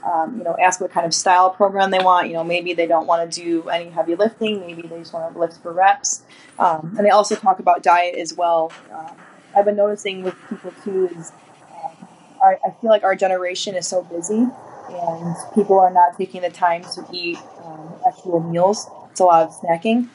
[0.03, 2.27] Um, you know, ask what kind of style program they want.
[2.27, 4.61] You know, maybe they don't want to do any heavy lifting.
[4.61, 6.23] Maybe they just want to lift for reps.
[6.59, 8.71] Um, and they also talk about diet as well.
[8.91, 9.15] Um,
[9.55, 11.31] I've been noticing with people too is
[11.71, 12.07] um,
[12.43, 14.47] I feel like our generation is so busy
[14.89, 18.89] and people are not taking the time to eat um, actual meals.
[19.11, 20.09] It's a lot of snacking.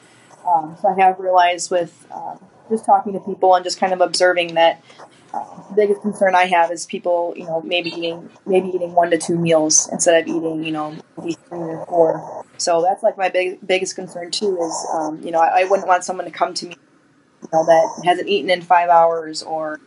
[0.47, 4.01] Um, so I have realized with um, just talking to people and just kind of
[4.01, 4.83] observing that
[5.33, 9.11] uh, the biggest concern I have is people, you know, maybe eating maybe eating one
[9.11, 12.45] to two meals instead of eating, you know, three or four.
[12.57, 14.57] So that's like my big, biggest concern too.
[14.61, 16.75] Is um, you know, I, I wouldn't want someone to come to me,
[17.41, 19.79] you know, that hasn't eaten in five hours or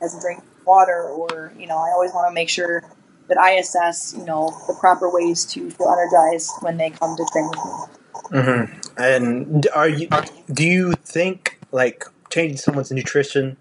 [0.00, 2.82] hasn't drank water, or you know, I always want to make sure
[3.28, 7.24] that I assess, you know, the proper ways to feel energized when they come to
[7.32, 8.42] train with me.
[8.42, 10.08] hmm And are you?
[10.52, 13.56] Do you think like changing someone's nutrition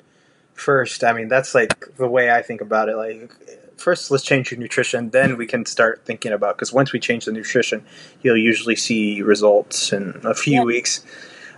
[0.53, 1.03] first?
[1.03, 2.95] I mean, that's like the way I think about it.
[2.95, 3.33] Like,
[3.77, 6.55] first, let's change your nutrition, then we can start thinking about.
[6.57, 7.83] Because once we change the nutrition,
[8.21, 10.63] you'll usually see results in a few Yeah.
[10.63, 11.03] weeks.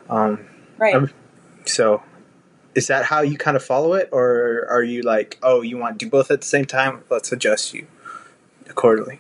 [0.09, 0.45] Um,
[0.77, 0.95] Right.
[0.95, 1.09] Um,
[1.69, 2.03] so,
[2.75, 5.99] is that how you kind of follow it, or are you like, oh, you want
[5.99, 7.03] to do both at the same time?
[7.09, 7.87] Let's adjust you
[8.69, 9.19] accordingly.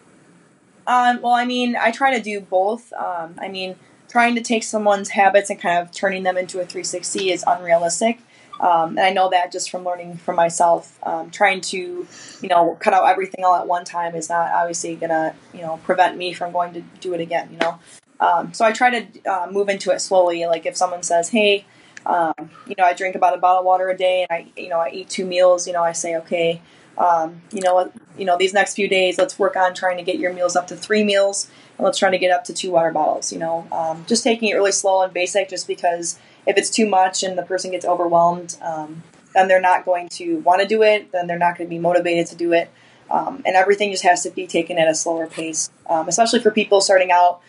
[0.85, 2.91] Um, well, I mean, I try to do both.
[2.93, 3.75] Um, I mean,
[4.09, 8.19] trying to take someone's habits and kind of turning them into a 360 is unrealistic.
[8.59, 10.99] Um, and I know that just from learning from myself.
[11.03, 12.07] Um, trying to,
[12.41, 15.79] you know, cut out everything all at one time is not obviously gonna, you know,
[15.83, 17.49] prevent me from going to do it again.
[17.51, 17.79] You know,
[18.19, 20.45] um, so I try to uh, move into it slowly.
[20.45, 21.65] Like if someone says, "Hey,"
[22.05, 22.33] um,
[22.67, 24.79] you know, I drink about a bottle of water a day, and I, you know,
[24.79, 25.67] I eat two meals.
[25.67, 26.61] You know, I say, "Okay."
[26.97, 27.91] Um, you know?
[28.17, 30.67] You know, these next few days, let's work on trying to get your meals up
[30.67, 33.33] to three meals, and let's try to get up to two water bottles.
[33.33, 36.87] You know, um, just taking it really slow and basic, just because if it's too
[36.87, 39.01] much and the person gets overwhelmed, um,
[39.33, 41.11] then they're not going to want to do it.
[41.11, 42.69] Then they're not going to be motivated to do it,
[43.09, 46.51] um, and everything just has to be taken at a slower pace, um, especially for
[46.51, 47.41] people starting out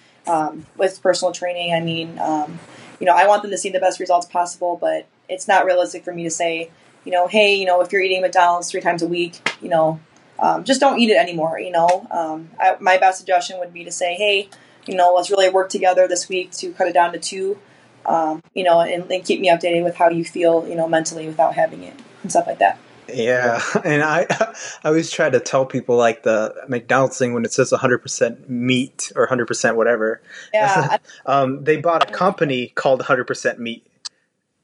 [0.79, 1.75] with personal training.
[1.75, 2.19] I mean,
[3.01, 6.05] you know, I want them to see the best results possible, but it's not realistic
[6.05, 6.71] for me to say,
[7.05, 10.01] you know, hey, you know, if you're eating McDonald's three times a week, you know,
[10.39, 11.59] um, just don't eat it anymore.
[11.59, 14.49] You know, um, I, my best suggestion would be to say, hey,
[14.87, 17.59] you know, let's really work together this week to cut it down to two.
[18.07, 21.27] Um, you know, and, and keep me updated with how you feel, you know, mentally
[21.27, 22.79] without having it and stuff like that.
[23.13, 24.55] Yeah, and I I
[24.89, 29.27] always try to tell people like the McDonald's thing when it says 100% meat or
[29.27, 30.21] 100% whatever.
[30.53, 33.87] Yeah, Um, they bought a company called 100% Meat,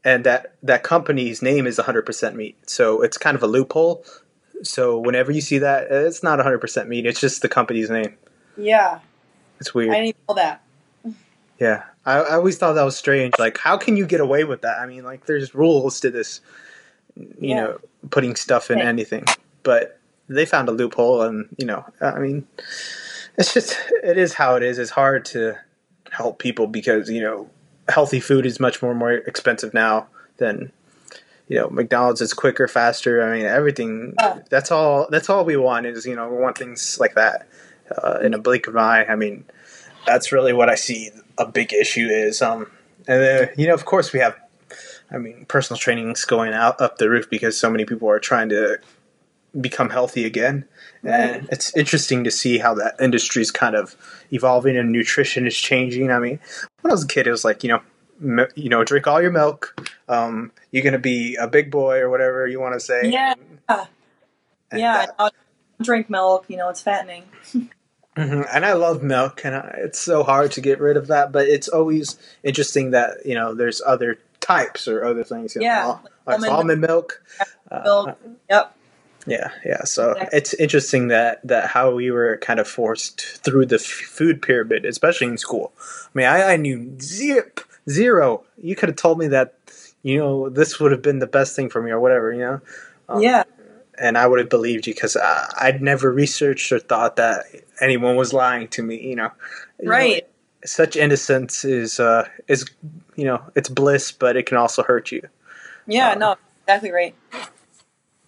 [0.04, 2.56] and that that company's name is 100% Meat.
[2.68, 4.04] So it's kind of a loophole.
[4.62, 7.06] So whenever you see that, it's not 100% meat.
[7.06, 8.16] It's just the company's name.
[8.56, 8.98] yeah.
[9.58, 9.90] It's weird.
[9.90, 10.62] I didn't even know that.
[11.58, 13.34] Yeah, I, I always thought that was strange.
[13.38, 14.78] Like, how can you get away with that?
[14.78, 16.40] I mean, like, there's rules to this,
[17.16, 17.54] you Yeah.
[17.56, 17.80] know,
[18.10, 18.86] putting stuff in Right.
[18.86, 19.24] anything.
[19.62, 19.98] But
[20.28, 22.46] they found a loophole, and you know, I mean,
[23.36, 24.78] it's just it is how it is.
[24.78, 25.56] It's hard to
[26.10, 27.50] help people because you know,
[27.88, 30.06] healthy food is much more more expensive now
[30.38, 30.72] than
[31.48, 33.22] you know McDonald's is quicker, faster.
[33.22, 34.14] I mean, everything.
[34.48, 35.08] That's all.
[35.10, 37.46] That's all we want is you know we want things like that
[38.02, 39.04] uh, in a blink of an eye.
[39.04, 39.44] I mean,
[40.06, 42.40] that's really what I see a big issue is.
[42.40, 42.70] Um,
[43.08, 44.36] and then, you know, of course, we have.
[45.12, 48.48] I mean, personal training's going out up the roof because so many people are trying
[48.50, 48.78] to
[49.60, 50.66] become healthy again.
[51.02, 53.96] And it's interesting to see how that industry is kind of
[54.30, 56.10] evolving and nutrition is changing.
[56.10, 56.38] I mean,
[56.82, 59.32] when I was a kid, it was like you know, you know, drink all your
[59.32, 59.90] milk.
[60.08, 63.10] Um, you're gonna be a big boy or whatever you want to say.
[63.10, 63.34] Yeah.
[63.68, 65.30] And, yeah, uh,
[65.82, 66.44] drink milk.
[66.48, 67.24] You know, it's fattening.
[68.16, 71.30] Mhm, And I love milk, and I, it's so hard to get rid of that.
[71.30, 75.54] But it's always interesting that you know there's other types or other things.
[75.54, 77.22] You know, Yeah, al- like almond almond milk.
[77.70, 78.12] Uh,
[78.48, 78.76] Yep.
[79.26, 79.84] Yeah, yeah.
[79.84, 80.38] So Exactly.
[80.38, 84.84] it's interesting that that how we were kind of forced through the f- food pyramid,
[84.86, 85.72] especially in school.
[85.78, 88.44] I mean, I, I knew zip zero.
[88.56, 89.54] You could have told me that,
[90.02, 92.60] you know, this would have been the best thing for me or whatever, you know.
[93.10, 93.42] Um, yeah.
[93.98, 97.44] and I would have believed you because I'd never researched or thought that
[97.80, 99.06] anyone was lying to me.
[99.06, 99.30] You know,
[99.78, 100.26] You know, Right.
[100.64, 102.64] Such innocence is uh, is
[103.16, 105.22] you know it's bliss, but it can also hurt you.
[105.86, 106.10] Yeah.
[106.10, 106.36] uh, no.
[106.66, 107.14] Exactly right.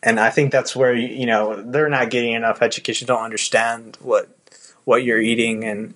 [0.02, 4.28] And I think that's where you know they're not getting enough education, don't understand what
[4.84, 5.94] what you're eating, and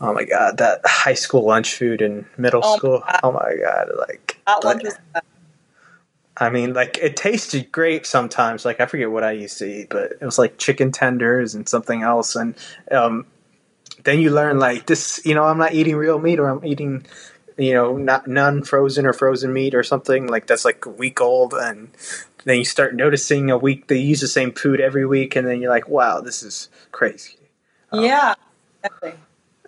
[0.00, 2.98] oh my god, that high school lunch food in middle Oh school.
[3.00, 3.20] God.
[3.22, 4.82] Oh my god, like like-
[6.36, 8.64] I mean, like it tasted great sometimes.
[8.64, 11.68] Like I forget what I used to eat, but it was like chicken tenders and
[11.68, 12.34] something else.
[12.34, 12.54] And
[12.90, 13.26] um,
[14.04, 15.20] then you learn like this.
[15.24, 17.06] You know, I'm not eating real meat, or I'm eating,
[17.56, 21.20] you know, not non frozen or frozen meat or something like that's like a week
[21.20, 21.54] old.
[21.54, 21.90] And
[22.44, 25.60] then you start noticing a week they use the same food every week, and then
[25.60, 27.36] you're like, wow, this is crazy.
[27.92, 28.34] Um, yeah.
[28.82, 29.12] Exactly.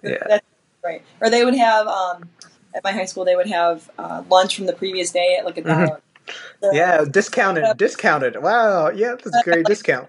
[0.03, 0.25] Yeah.
[0.27, 0.47] That's
[0.85, 1.03] right.
[1.21, 2.29] Or they would have um,
[2.75, 5.59] at my high school they would have uh, lunch from the previous day at like
[5.59, 6.01] a dollar.
[6.73, 8.41] Yeah, discounted, discounted.
[8.41, 10.09] Wow, yeah, that's a great discount.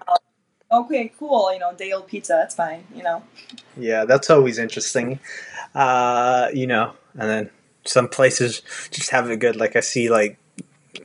[0.74, 1.52] Okay, cool.
[1.52, 2.32] You know, day old pizza.
[2.34, 2.84] That's fine.
[2.94, 3.22] You know.
[3.76, 5.20] Yeah, that's always interesting.
[5.74, 7.50] Uh, you know, and then
[7.84, 9.56] some places just have it good.
[9.56, 10.38] Like I see, like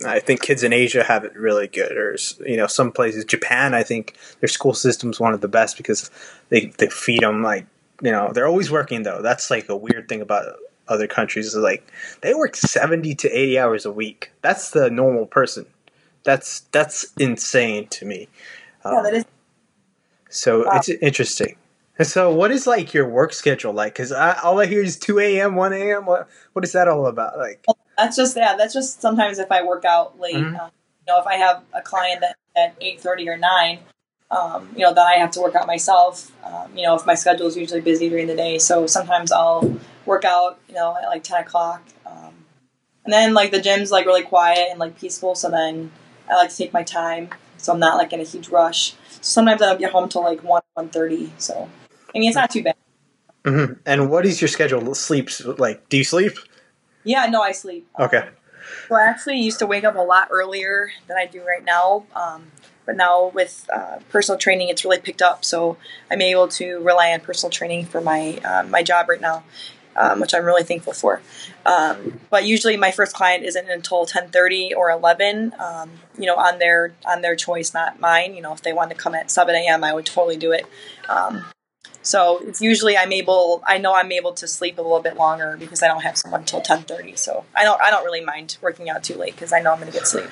[0.05, 3.73] I think kids in Asia have it really good, or you know, some places, Japan,
[3.73, 6.09] I think their school system's one of the best because
[6.49, 7.65] they they feed them like
[8.01, 9.21] you know they're always working though.
[9.21, 10.45] That's like a weird thing about
[10.87, 11.91] other countries is like
[12.21, 14.31] they work seventy to eighty hours a week.
[14.41, 15.65] That's the normal person.
[16.23, 18.27] That's that's insane to me.
[18.85, 19.25] Yeah, Um, that is.
[20.29, 20.71] So Wow.
[20.75, 21.55] it's interesting.
[22.01, 23.93] So, what is like your work schedule like?
[23.93, 26.05] Because all I hear is two a.m., one a.m.
[26.05, 27.37] What what is that all about?
[27.37, 27.65] Like,
[27.97, 28.55] That's just yeah.
[28.55, 30.35] That's just sometimes if I work out late.
[30.35, 30.57] Mhm.
[30.59, 30.71] Um,
[31.05, 33.79] you know, if I have a client that at eight thirty or nine,
[34.31, 36.31] um, you know, then I have to work out myself.
[36.45, 39.77] Um, you know, if my schedule is usually busy during the day, so sometimes I'll
[40.05, 40.57] work out.
[40.69, 41.83] You know, at like ten o'clock.
[42.05, 42.45] Um,
[43.03, 45.35] and then like the gym's like really quiet and like peaceful.
[45.35, 45.91] So then
[46.29, 48.93] I like to take my time, so I'm not like in a huge rush.
[49.21, 51.31] Sometimes I don't get home till like one one thirty.
[51.37, 51.69] So
[52.13, 52.75] I mean, it's not too bad.
[53.43, 53.79] mhm.
[53.85, 54.93] and what is your schedule?
[54.95, 55.87] Sleeps like?
[55.89, 56.33] Do you sleep?
[57.03, 57.87] Yeah, no, I sleep.
[57.95, 58.29] Um, Okay.
[58.87, 62.05] So I actually used to wake up a lot earlier than I do right now.
[62.15, 62.51] Um,
[62.85, 65.45] but now with uh, personal training, it's really picked up.
[65.45, 65.77] So
[66.11, 69.43] I'm able to rely on personal training for my uh, my job right now,
[69.99, 71.21] um, which I'm really thankful for.
[71.65, 75.53] Um, but usually my first client isn't until 10:30 or 11.
[75.59, 78.33] Um, you know, on their on their choice, not mine.
[78.33, 80.65] You know, if they want to come at 7 a.m., I would totally do it.
[81.07, 81.45] Um,
[82.01, 83.61] so it's usually I'm able.
[83.67, 86.41] I know I'm able to sleep a little bit longer because I don't have someone
[86.41, 87.17] until 10:30.
[87.17, 87.79] So I don't.
[87.81, 90.07] I don't really mind working out too late because I know I'm going to get
[90.07, 90.29] sleep.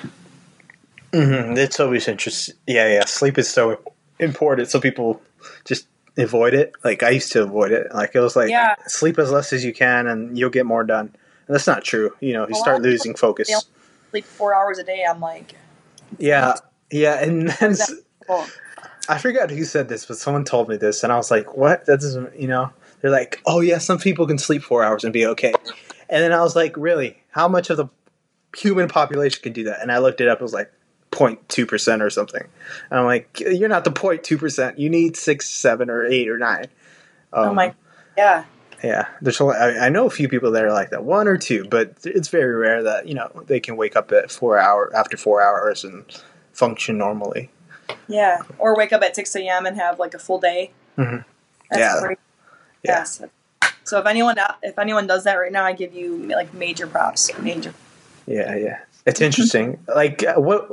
[1.12, 2.56] hmm It's always interesting.
[2.66, 3.04] Yeah, yeah.
[3.04, 3.80] Sleep is so
[4.18, 4.68] important.
[4.68, 5.20] So people
[5.64, 5.86] just
[6.18, 6.72] avoid it.
[6.84, 7.94] Like I used to avoid it.
[7.94, 8.74] Like it was like Yeah.
[8.86, 11.14] sleep as less as you can, and you'll get more done.
[11.46, 12.14] And that's not true.
[12.20, 13.48] You know, you lot start losing focus.
[14.10, 15.04] Sleep four hours a day.
[15.08, 15.54] I'm like,
[16.18, 16.54] Yeah,
[16.90, 17.76] yeah, and then
[19.08, 21.86] I forgot who said this, but someone told me this, and I was like, "What?
[21.86, 25.12] That doesn't." You know, they're like, "Oh yeah, some people can sleep four hours and
[25.12, 25.54] be okay,"
[26.08, 27.18] and then I was like, "Really?
[27.30, 27.88] How much of the
[28.56, 30.40] human population can do that?" And I looked it up.
[30.40, 30.70] It was like
[31.10, 32.44] 0.2 percent or something.
[32.90, 34.78] And I'm like, you're not the 0.2 percent.
[34.78, 36.66] You need six, seven, or eight or nine.
[37.32, 37.74] Um, oh my,
[38.16, 38.44] yeah.
[38.84, 39.40] Yeah, there's.
[39.40, 41.66] a lot- I, I know a few people that are like that, one or two,
[41.68, 45.16] but it's very rare that you know they can wake up at four hour after
[45.16, 46.04] four hours and
[46.52, 47.50] function normally.
[48.06, 49.66] Yeah, or wake up at six a.m.
[49.66, 50.70] and have like a full day.
[50.96, 51.24] Mhm.
[51.70, 52.00] That's Yeah.
[52.00, 52.18] great.
[52.84, 52.90] Yeah.
[52.98, 53.20] Yes.
[53.82, 57.36] So if anyone if anyone does that right now, I give you like major props.
[57.40, 57.74] Major.
[58.26, 59.78] Yeah, yeah, it's interesting.
[59.92, 60.70] like, uh, what?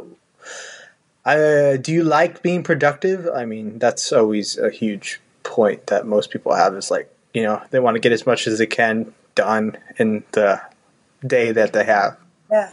[1.26, 3.28] Uh, do you like being productive?
[3.34, 6.76] I mean, that's always a huge point that most people have.
[6.76, 10.24] Is like, you know, they want to get as much as they can done in
[10.32, 10.62] the
[11.26, 12.18] day that they have.
[12.52, 12.72] Yeah.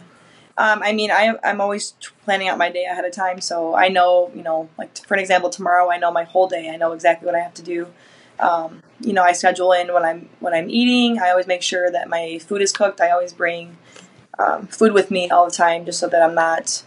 [0.55, 1.93] Um, I mean, I, I'm always
[2.25, 5.19] planning out my day ahead of time, so I know, you know, like for an
[5.19, 6.69] example, tomorrow I know my whole day.
[6.69, 7.87] I know exactly what I have to do.
[8.39, 11.19] Um, you know, I schedule in when I'm when I'm eating.
[11.19, 13.01] I always make sure that my food is cooked.
[13.01, 13.77] I always bring
[14.37, 16.83] um, food with me all the time, just so that I'm not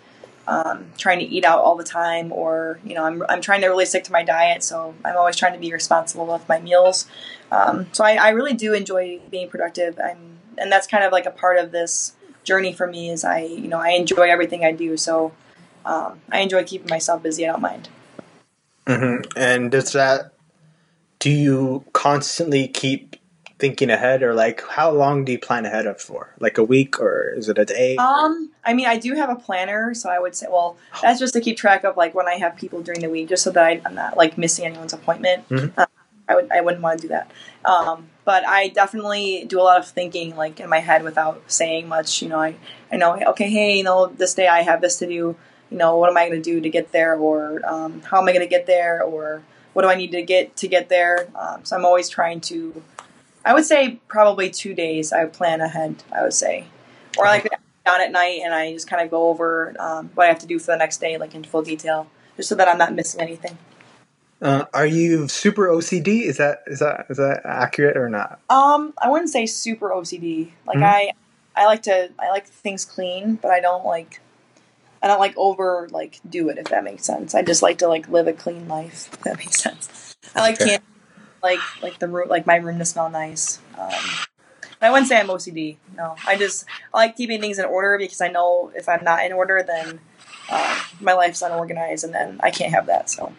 [0.48, 3.68] um, trying to eat out all the time, or you know, I'm I'm trying to
[3.68, 4.62] really stick to my diet.
[4.62, 7.06] So I'm always trying to be responsible with my meals.
[7.50, 9.98] Um, so I, I really do enjoy being productive.
[10.02, 13.10] I'm, and that's kind of like a part of this journey for me.
[13.10, 14.96] Is I you know I enjoy everything I do.
[14.96, 15.32] So
[15.84, 17.46] um, I enjoy keeping myself busy.
[17.46, 17.88] I don't mind.
[18.86, 20.32] hmm And does that?
[21.18, 23.16] Do you constantly keep
[23.58, 26.34] thinking ahead, or like how long do you plan ahead of for?
[26.38, 27.96] Like a week, or is it a day?
[27.96, 31.34] Um, I mean, I do have a planner, so I would say, well, that's just
[31.34, 33.82] to keep track of like when I have people during the week, just so that
[33.84, 35.48] I'm not like missing anyone's appointment.
[35.48, 35.72] Mhm.
[35.76, 35.86] Uh,
[36.28, 37.30] I would, I wouldn't want to do that.
[37.64, 41.88] Um, but I definitely do a lot of thinking like in my head without saying
[41.88, 42.20] much.
[42.20, 42.56] You know, I,
[42.90, 45.36] I know, okay, hey, you know, this day I have this to do.
[45.70, 48.28] You know, what am I going to do to get there, or um, how am
[48.28, 49.42] I going to get there, or
[49.72, 51.28] what do I need to get to get there?
[51.34, 52.82] Um, so I'm always trying to.
[53.46, 55.12] I would say probably two days.
[55.12, 56.02] I plan ahead.
[56.12, 56.66] I would say,
[57.16, 57.48] or like
[57.86, 60.46] down at night and I just kind of go over um, what I have to
[60.46, 63.20] do for the next day, like in full detail, just so that I'm not missing
[63.20, 63.56] anything.
[64.42, 66.22] Uh, are you super OCD?
[66.24, 68.40] Is that is that is that accurate or not?
[68.50, 70.50] Um, I wouldn't say super OCD.
[70.66, 70.82] Like Mhm.
[70.82, 71.12] I,
[71.54, 74.20] I like to, I like things clean, but I don't like,
[75.02, 77.34] I don't like over like do it if that makes sense.
[77.34, 79.08] I just like to like live a clean life.
[79.12, 80.16] If that makes sense.
[80.34, 80.70] I like Okay.
[80.70, 80.84] candy,
[81.46, 83.60] like like the room, like my room to smell nice.
[83.78, 83.92] Um,
[84.82, 85.76] I wouldn't say I'm OCD.
[85.96, 89.24] No, I just I like keeping things in order because I know if I'm not
[89.24, 90.00] in order, then
[90.50, 93.08] um, my life's unorganized, and then I can't have that.
[93.08, 93.32] So.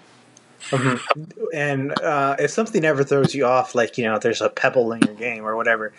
[0.72, 1.00] Mhm.
[1.54, 5.02] And uh, if something ever throws you off, like you know, there's a pebble in
[5.02, 5.94] your game or whatever,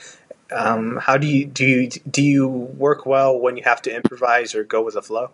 [0.51, 4.55] um, how do you do you do you work well when you have to improvise
[4.55, 5.31] or go with the flow?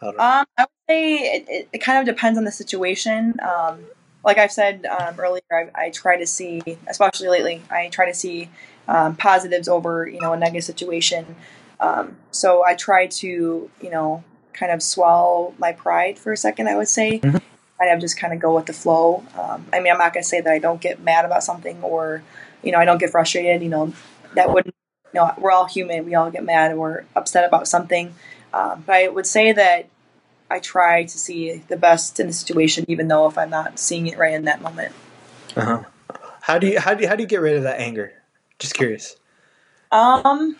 [0.00, 0.06] I.
[0.06, 3.34] Um, I would say it, it, it kind of depends on the situation.
[3.40, 3.84] Um,
[4.24, 8.14] like I've said um, earlier, I, I try to see, especially lately, I try to
[8.14, 8.48] see
[8.88, 11.36] um, positives over you know a negative situation.
[11.80, 16.68] Um, so I try to you know kind of swallow my pride for a second.
[16.68, 17.42] I would say, Mhm.
[17.78, 19.24] kind of just kind of go with the flow.
[19.38, 22.22] Um, I mean, I'm not gonna say that I don't get mad about something or
[22.62, 23.62] you know I don't get frustrated.
[23.62, 23.92] You know,
[24.34, 24.74] that wouldn't.
[25.12, 26.04] You know, we're all human.
[26.06, 28.14] We all get mad we're upset about something.
[28.52, 29.86] Um, but I would say that
[30.50, 34.06] I try to see the best in the situation, even though if I'm not seeing
[34.06, 34.92] it right in that moment.
[35.56, 35.84] Uh-huh.
[36.42, 38.12] How do you how do you, how do you get rid of that anger?
[38.58, 39.16] Just curious.
[39.90, 40.56] Um,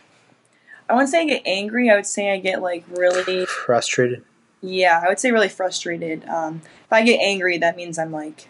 [0.89, 1.91] I wouldn't say I get angry.
[1.91, 4.25] I would say I get like really, Frustrated.
[4.63, 6.27] yeah, I would say really frustrated.
[6.29, 8.49] Um, if I get angry, that means I'm like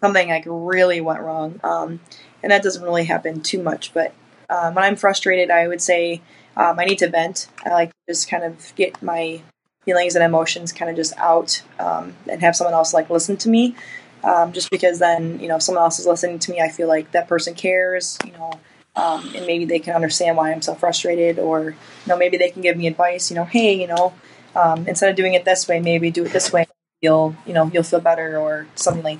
[0.00, 1.60] something like really went wrong.
[1.64, 2.00] Um,
[2.42, 3.92] and that doesn't really happen too much.
[3.92, 4.14] But
[4.48, 6.20] um, when I'm frustrated, I would say
[6.56, 7.48] um, I need to vent.
[7.64, 9.40] I like just kind of get my
[9.86, 13.48] feelings and emotions kind of just out um, and have someone else like listen to
[13.48, 13.74] me.
[14.22, 16.88] Um, just because then you know if someone else is listening to me, I feel
[16.88, 18.18] like that person cares.
[18.26, 18.60] You know.
[18.96, 21.76] Um, and maybe they can understand why I'm so frustrated, or you
[22.06, 23.30] know, maybe they can give me advice.
[23.30, 24.14] You know, hey, you know,
[24.54, 26.66] um, instead of doing it this way, maybe do it this way.
[27.02, 29.18] You'll, you know, you'll feel better, or something like.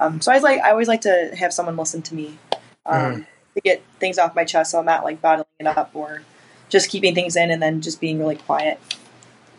[0.00, 2.38] Um, so I was like, I always like to have someone listen to me,
[2.86, 6.22] um, to get things off my chest, so I'm not like bottling it up or
[6.70, 8.80] just keeping things in and then just being really quiet.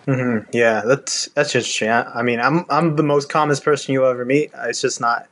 [0.06, 1.90] Hmm Yeah, that's that's interesting.
[1.90, 4.52] I, I mean, I'm I'm the most calmest person you'll ever meet.
[4.56, 5.28] It's just not.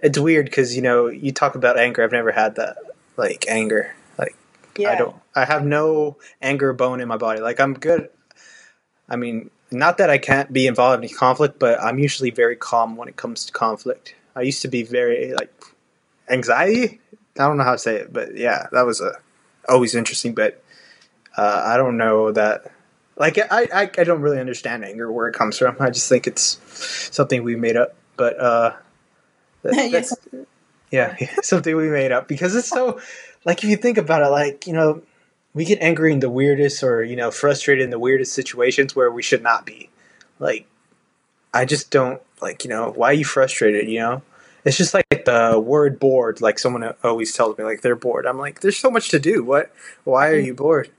[0.00, 2.02] It's weird because you know you talk about anger.
[2.02, 2.78] I've never had that
[3.16, 3.94] like anger.
[4.18, 4.36] Like
[4.78, 5.16] Yeah, I don't.
[5.34, 7.40] I have no anger bone in my body.
[7.40, 8.08] Like I'm good.
[9.08, 12.96] I mean, not that I can't be involved in conflict, but I'm usually very calm
[12.96, 14.14] when it comes to conflict.
[14.36, 15.52] I used to be very like
[16.28, 17.00] anxiety.
[17.38, 19.14] I don't know how to say it, but yeah, that was a
[19.68, 20.34] always interesting.
[20.34, 20.62] But
[21.36, 22.70] uh, I don't know that.
[23.20, 25.76] Like I, I, I don't really understand anger where it comes from.
[25.78, 26.58] I just think it's
[27.14, 27.94] something we made up.
[28.16, 28.72] But uh,
[29.62, 30.16] that- that's,
[30.90, 32.98] yeah, something we made up because it's so
[33.44, 35.02] like if you think about it, like you know,
[35.54, 39.10] we get angry in the weirdest or you know frustrated in the weirdest situations where
[39.10, 39.90] we should not be
[40.38, 40.66] like
[41.52, 44.22] i just don't like you know why are you frustrated you know
[44.64, 48.38] it's just like the word bored like someone always tells me like they're bored i'm
[48.38, 49.72] like there's so much to do what
[50.04, 50.90] why are you bored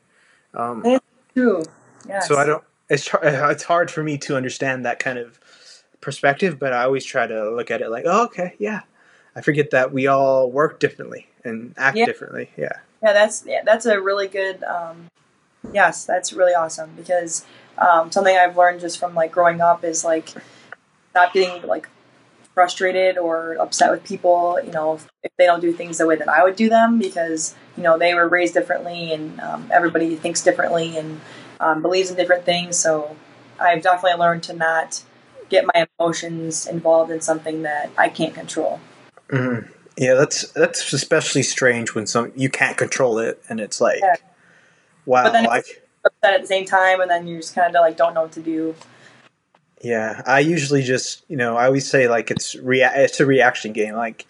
[0.54, 1.64] um, It's true.
[2.08, 2.28] Yes.
[2.28, 5.40] so i don't it's it's hard for me to understand that kind of
[6.02, 8.82] perspective but i always try to look at it like oh okay yeah
[9.36, 12.06] i forget that we all work differently and act Yeah.
[12.06, 14.64] differently yeah Yeah, that's yeah, that's a really good.
[14.64, 15.08] Um,
[15.74, 17.46] yes, that's really awesome because
[17.80, 20.30] um, something I've learned just from like growing up is like
[21.16, 21.90] not getting like
[22.54, 24.60] frustrated or upset with people.
[24.64, 27.00] You know, if, if they don't do things the way that I would do them
[27.00, 31.20] because you know they were raised differently and um, everybody thinks differently and
[31.62, 32.78] um, believes in different things.
[32.78, 33.16] So
[33.60, 35.04] I've definitely learned to not
[35.50, 38.80] get my emotions involved in something that I can't control.
[39.30, 39.70] Mhm.
[39.98, 44.16] Yeah, that's that's especially strange when some you can't control it, and it's like, Yeah.
[45.06, 45.66] wow, But then- like
[46.04, 48.32] Upset at the same time, and then you just kind of like don't know what
[48.32, 48.74] to do.
[49.82, 50.22] yeah.
[50.26, 53.94] I usually just you know I always say like it's rea- it's a reaction game.
[53.96, 54.26] Like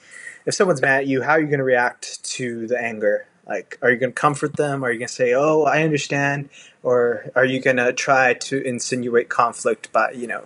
[0.46, 3.26] if someone's mad at you, how are you going to react to the anger?
[3.48, 4.84] Like, are you going to comfort them?
[4.84, 6.50] Are you going to say, "Oh, I understand,"
[6.84, 10.46] or are you going to try to insinuate conflict by you know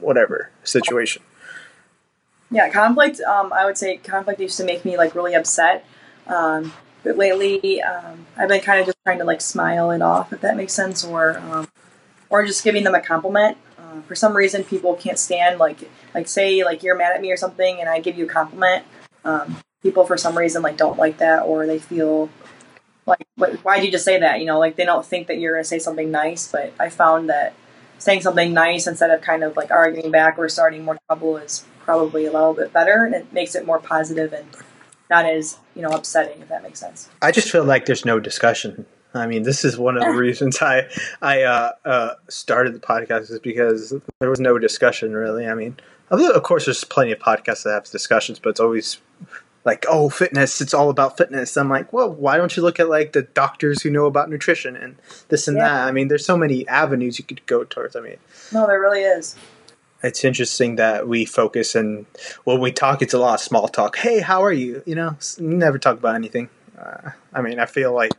[0.00, 1.22] whatever situation?
[2.50, 3.20] Yeah, conflict.
[3.20, 5.84] Um, I would say conflict used to make me like really upset,
[6.26, 6.72] um,
[7.04, 10.40] but lately um, I've been kind of just trying to like smile it off, if
[10.40, 11.68] that makes sense, or um,
[12.30, 13.58] or just giving them a compliment.
[13.78, 17.30] Uh, for some reason, people can't stand like like say like you're mad at me
[17.30, 18.84] or something, and I give you a compliment.
[19.24, 22.28] Um, people for some reason like don't like that, or they feel
[23.06, 24.40] like why'd you just say that?
[24.40, 26.50] You know, like they don't think that you're gonna say something nice.
[26.50, 27.54] But I found that
[27.98, 31.64] saying something nice instead of kind of like arguing back or starting more trouble is
[31.80, 34.46] probably a little bit better and it makes it more positive and
[35.10, 38.20] not as you know upsetting if that makes sense I just feel like there's no
[38.20, 38.86] discussion.
[39.12, 40.88] I mean, this is one of the reasons I
[41.20, 45.46] I uh, uh, started the podcast is because there was no discussion really.
[45.46, 45.76] I mean,
[46.10, 48.98] of course, there's plenty of podcasts that have discussions, but it's always
[49.64, 50.60] like, oh, fitness.
[50.60, 51.56] It's all about fitness.
[51.56, 54.74] I'm like, well, why don't you look at like the doctors who know about nutrition
[54.76, 54.96] and
[55.28, 55.68] this and Yeah.
[55.68, 55.88] that?
[55.88, 57.94] I mean, there's so many avenues you could go towards.
[57.96, 58.16] I mean,
[58.52, 59.36] no there really is
[60.02, 62.06] it's interesting that we focus and
[62.44, 63.96] when we talk, it's a lot of small talk.
[63.98, 64.82] Hey, how are you?
[64.86, 66.48] You know, never talk about anything.
[66.78, 68.12] Uh, I mean, I feel like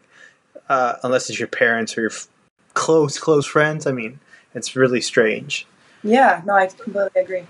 [0.69, 2.27] uh, unless it's your parents or your f-
[2.75, 4.19] close close friends, I mean,
[4.53, 5.65] it's really strange.
[6.03, 7.45] yeah no i completely agree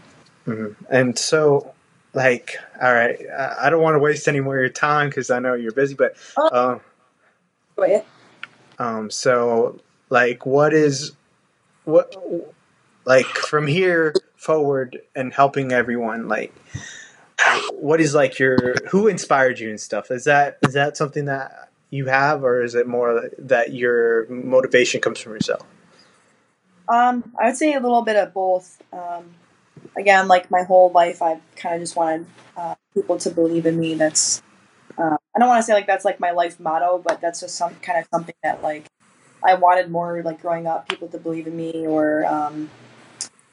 [0.45, 1.73] hmm And so,
[2.13, 5.29] like, all right, I I don't want to waste any more of your time because
[5.29, 6.79] I know you're busy, but Oh.
[6.79, 6.81] um,
[8.79, 11.13] um, so like, what is
[11.85, 12.15] what
[13.05, 16.53] like from here forward and helping everyone like
[17.73, 20.11] what is like your who inspired you and stuff?
[20.11, 25.01] Is that is that something that you have or is it more that your motivation
[25.01, 25.65] comes from yourself?
[26.87, 28.81] Um i would say a little bit of both.
[28.93, 29.33] Um
[29.97, 32.25] again like my whole life i've kind of just wanted
[32.57, 34.41] uh, people to believe in me that's
[34.97, 37.55] uh, i don't want to say like that's like my life motto but that's just
[37.55, 38.85] some kind of something that like
[39.43, 42.69] i wanted more like growing up people to believe in me or um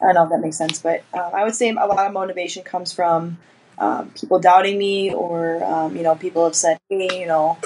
[0.01, 2.13] I don't know if that makes sense, but um, I would say a lot of
[2.13, 3.39] motivation comes from
[3.79, 7.59] um, people doubting me, or um, you know, people have said, "Hey, you know,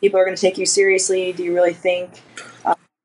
[0.00, 1.32] people are going to take you seriously.
[1.32, 2.22] Do you really think,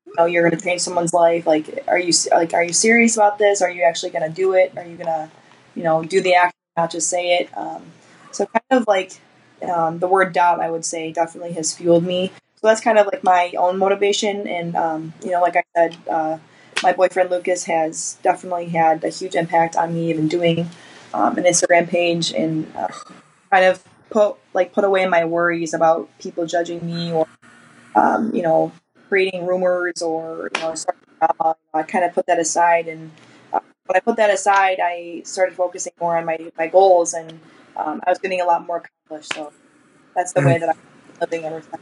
[0.08, 1.46] you know, you're going to change someone's life?
[1.46, 3.62] Like, are you like, are you serious about this?
[3.62, 4.72] Are you actually going to do it?
[4.76, 5.30] Are you going to,
[5.74, 7.82] you know, do the action, not just say it?" Um,
[8.32, 9.20] so, kind of like
[9.68, 12.32] um, the word doubt, I would say, definitely has fueled me.
[12.56, 15.96] So that's kind of like my own motivation, and um, you know, like I said.
[16.10, 16.38] Uh,
[16.82, 20.70] my boyfriend Lucas has definitely had a huge impact on me even doing
[21.14, 22.88] um, an Instagram page and uh,
[23.50, 27.26] kind of put like put away my worries about people judging me or
[27.94, 28.72] um, you know
[29.08, 30.74] creating rumors or you know
[31.20, 31.56] drama.
[31.74, 33.10] I kind of put that aside and
[33.52, 37.40] uh, when I put that aside, I started focusing more on my my goals and
[37.76, 39.32] um, I was getting a lot more accomplished.
[39.34, 39.52] So
[40.14, 40.76] that's the way that I'm
[41.20, 41.76] living ever since.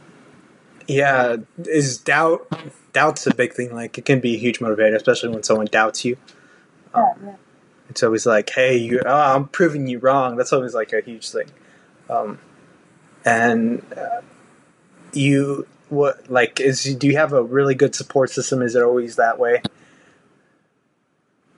[0.87, 2.47] yeah is doubt
[2.93, 6.05] doubt's a big thing like it can be a huge motivator especially when someone doubts
[6.05, 6.17] you
[6.95, 7.35] Yeah, yeah.
[7.89, 11.29] it's always like hey you oh, i'm proving you wrong that's always like a huge
[11.29, 11.47] thing
[12.09, 12.39] um,
[13.25, 14.21] and uh,
[15.13, 19.15] you what like is do you have a really good support system is it always
[19.15, 19.61] that way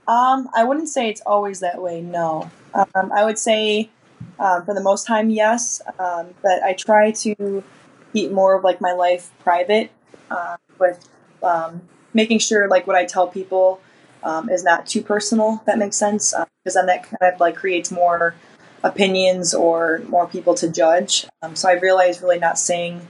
[0.07, 2.01] Um, I wouldn't say it's always that way.
[2.01, 3.91] No, um, I would say
[4.39, 5.83] um, for the most time, yes.
[5.99, 7.63] Um, but I try to
[8.11, 9.91] keep more of like my life private,
[10.31, 11.07] uh, with
[11.43, 13.81] um, making sure like what I tell people
[14.23, 15.61] um, is not too personal.
[15.65, 18.33] That makes sense, because then that kind of like creates more
[18.83, 21.27] opinions or more people to judge.
[21.43, 23.07] Um, so I realized really not saying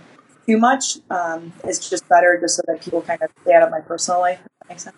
[0.50, 0.98] too much.
[1.12, 4.20] Um, it's just better just so that people kind of stay out of my personal
[4.20, 4.40] life.
[4.40, 4.96] If that makes sense.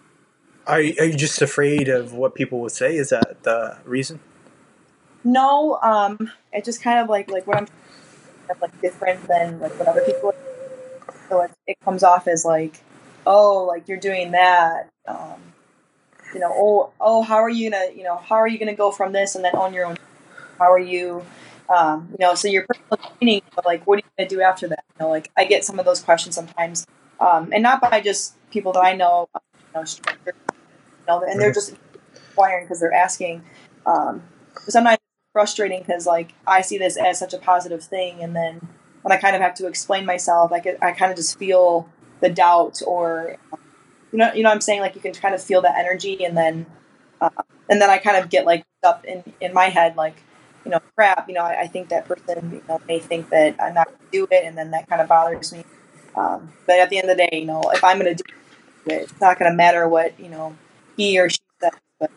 [0.66, 2.96] Are you, are you just afraid of what people will say?
[2.96, 4.20] Is that the reason?
[5.24, 9.60] No, um, it's just kind of like like what I'm kind of like different than
[9.60, 10.30] like what other people.
[10.30, 11.14] Are.
[11.30, 12.80] So it, it comes off as like,
[13.26, 14.90] oh, like you're doing that.
[15.08, 15.42] Um,
[16.34, 18.92] you know, oh, oh, how are you gonna, you know, how are you gonna go
[18.92, 19.98] from this and then on your own?
[20.58, 21.26] How are you,
[21.72, 24.68] um, you know, so your personal training, but like, what are you gonna do after
[24.68, 24.84] that?
[25.00, 26.86] You know, like I get some of those questions sometimes,
[27.20, 29.84] um, and not by just people that I know, you know,
[30.28, 30.34] you
[31.08, 31.76] know and they're just
[32.30, 33.44] inquiring because they're asking.
[33.86, 34.24] Um,
[34.68, 35.00] sometimes
[35.34, 38.68] frustrating because like I see this as such a positive thing, and then
[39.02, 41.90] when I kind of have to explain myself, I get, I kind of just feel
[42.20, 43.38] the doubt or
[44.12, 46.26] you know you know what I'm saying like you can kind of feel the energy,
[46.26, 46.66] and then
[47.22, 47.30] uh,
[47.70, 50.22] and then I kind of get like up in in my head like
[50.66, 53.56] you know crap you know I, I think that person you know may think that
[53.62, 55.64] I'm not going to do it, and then that kind of bothers me.
[56.16, 58.34] Um, but at the end of the day, you know if I'm going to do
[58.88, 60.56] it, it's not going to matter what you know
[60.98, 62.12] he or she says, but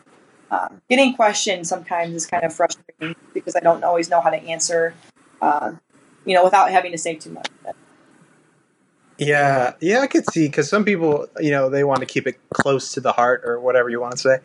[0.51, 4.37] um, getting questioned sometimes is kind of frustrating because I don't always know how to
[4.37, 4.93] answer,
[5.41, 5.73] uh,
[6.25, 7.47] you know, without having to say too much.
[9.17, 12.37] Yeah, yeah, I could see because some people, you know, they want to keep it
[12.49, 14.39] close to the heart or whatever you want to say.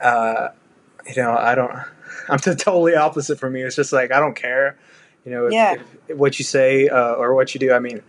[0.00, 0.48] Uh,
[1.06, 1.72] you know, I don't.
[2.28, 3.66] I'm the totally opposite from you.
[3.66, 4.78] It's just like I don't care.
[5.24, 5.76] You know, if, Yeah.
[6.08, 7.72] if, what you say uh, or what you do.
[7.72, 8.02] I mean,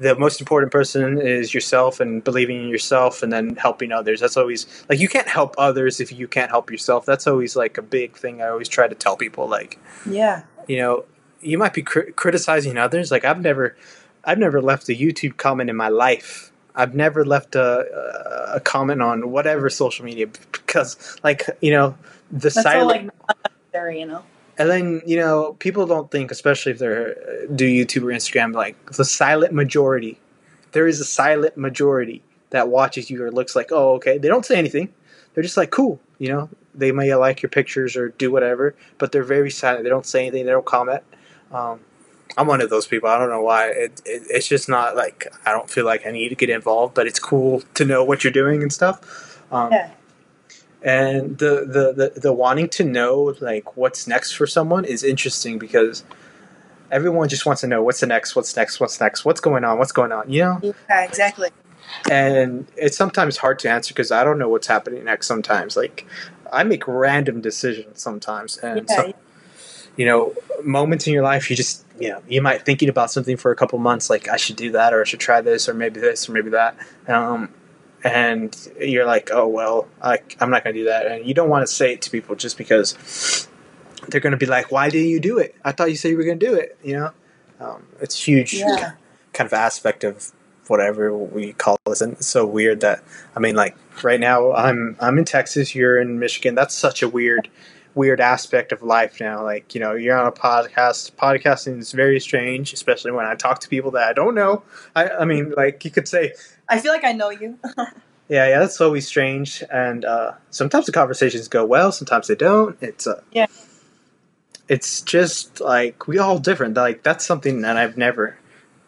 [0.00, 4.20] the most important person is yourself and believing in yourself, and then helping others.
[4.20, 7.04] That's always like you can't help others if you can't help yourself.
[7.06, 8.40] That's always like a big thing.
[8.42, 9.78] I always try to tell people like
[10.08, 11.04] Yeah, you know,
[11.40, 13.10] you might be cri- criticizing others.
[13.10, 13.76] Like I've never,
[14.24, 16.52] I've never left a YouTube comment in my life.
[16.78, 21.98] I've never left a, a comment on whatever social media because, like, you know,
[22.30, 22.88] the that's silent.
[22.88, 24.22] like not necessary, you know.
[24.56, 28.92] and then you know, people don't think, especially if they're do YouTube or Instagram, like
[28.92, 30.20] the silent majority.
[30.72, 34.18] There is a silent majority that watches you or looks like, oh, okay.
[34.18, 34.92] They don't say anything.
[35.34, 36.00] They're just like, cool.
[36.18, 39.82] You know, they may like your pictures or do whatever, but they're very silent.
[39.82, 40.46] They don't say anything.
[40.46, 41.02] They don't comment.
[41.50, 41.80] Um,
[42.36, 43.08] I'm one of those people.
[43.08, 43.68] I don't know why.
[43.68, 46.94] It, it, it's just not like I don't feel like I need to get involved,
[46.94, 49.42] but it's cool to know what you're doing and stuff.
[49.52, 49.90] Um, Yeah.
[50.80, 55.58] And the, the, the, the wanting to know like what's next for someone is interesting
[55.58, 56.04] because
[56.92, 59.78] everyone just wants to know what's the next, what's next, what's next, what's going on,
[59.78, 60.60] what's going on, you know?
[60.88, 61.48] Yeah, exactly.
[62.10, 65.26] and it's sometimes hard to answer because I don't know what's happening next.
[65.26, 66.06] Sometimes, like
[66.52, 68.96] I make random decisions sometimes, and Yeah.
[68.96, 69.12] so,
[69.98, 70.32] you know,
[70.64, 73.56] moments in your life, you just you know, you might thinking about something for a
[73.56, 76.28] couple months, like I should do that, or I should try this, or maybe this,
[76.28, 76.78] or maybe that,
[77.08, 77.52] um,
[78.04, 81.50] and you're like, oh well, I, I'm not going to do that, and you don't
[81.50, 83.48] want to say it to people just because
[84.08, 85.54] they're going to be like, why did you do it?
[85.64, 86.78] I thought you said you were going to do it.
[86.82, 87.10] You know,
[87.60, 88.92] um, it's huge Yeah.
[89.34, 90.32] kind of aspect of
[90.68, 93.02] whatever we call this and it's so weird that
[93.34, 97.08] i mean like right now i'm i'm in texas you're in michigan that's such a
[97.08, 97.48] weird
[97.94, 99.42] weird aspect of life now.
[99.42, 103.60] Like you know you're on a podcast podcasting is very strange especially when i talk
[103.60, 104.62] to people that i don't know.
[104.94, 106.32] I i mean like you could say
[106.68, 107.58] I feel like I know you.
[108.28, 109.64] yeah yeah that's always strange.
[109.70, 112.76] And uh sometimes the conversations go well sometimes they don't.
[112.80, 113.46] It's uh Yeah.
[114.68, 116.76] it's just like we all different.
[116.76, 118.36] Like that's something that i've never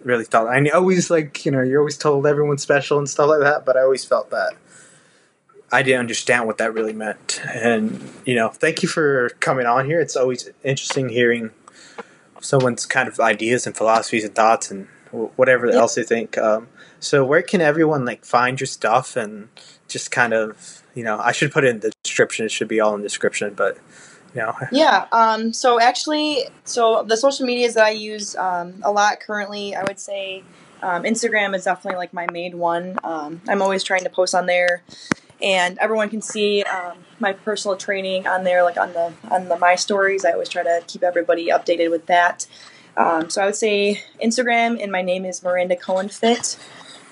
[0.04, 0.46] really thought.
[0.46, 3.76] I always like you know you're always told everyone's special and stuff like that but
[3.76, 4.54] i always felt that
[5.72, 9.86] i didn't understand what that really meant and you know thank you for coming on
[9.86, 11.50] here it's always interesting hearing
[12.40, 14.86] someone's kind of ideas and philosophies and thoughts and
[15.36, 15.76] whatever Yeah.
[15.76, 16.68] else they think um,
[17.00, 19.48] so where can everyone like find your stuff and
[19.88, 22.80] just kind of you know i should put it in the description it should be
[22.80, 23.76] all in the description but
[24.34, 25.06] you know Yeah.
[25.10, 29.82] Um, so actually, so the social medias that I use um, a lot currently, I
[29.82, 30.44] would say
[30.82, 32.96] um, Instagram is definitely like my main one.
[33.02, 34.84] Um, I'm always trying to post on there,
[35.42, 39.56] and everyone can see um, my personal training on there, like on the on the
[39.58, 40.24] my stories.
[40.24, 42.46] I always try to keep everybody updated with that.
[42.96, 46.58] Um, so I would say Instagram, and my name is Miranda Cohen Fit.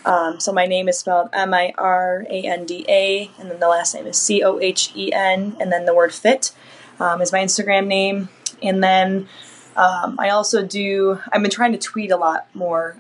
[0.05, 3.61] Um, so my name is spelled M I R A N D A, and then
[3.61, 6.53] the last name is C O H E N, and then the word fit
[7.01, 8.29] um, is my Instagram name.
[8.63, 9.29] And then
[9.77, 11.21] um, I also do.
[11.33, 12.97] I've been trying to tweet a lot more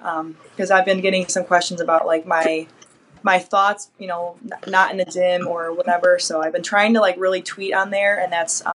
[0.50, 2.68] because I've been getting some questions about like my
[3.22, 6.18] my thoughts, you know, not in the gym or whatever.
[6.18, 8.62] So I've been trying to like really tweet on there, and that's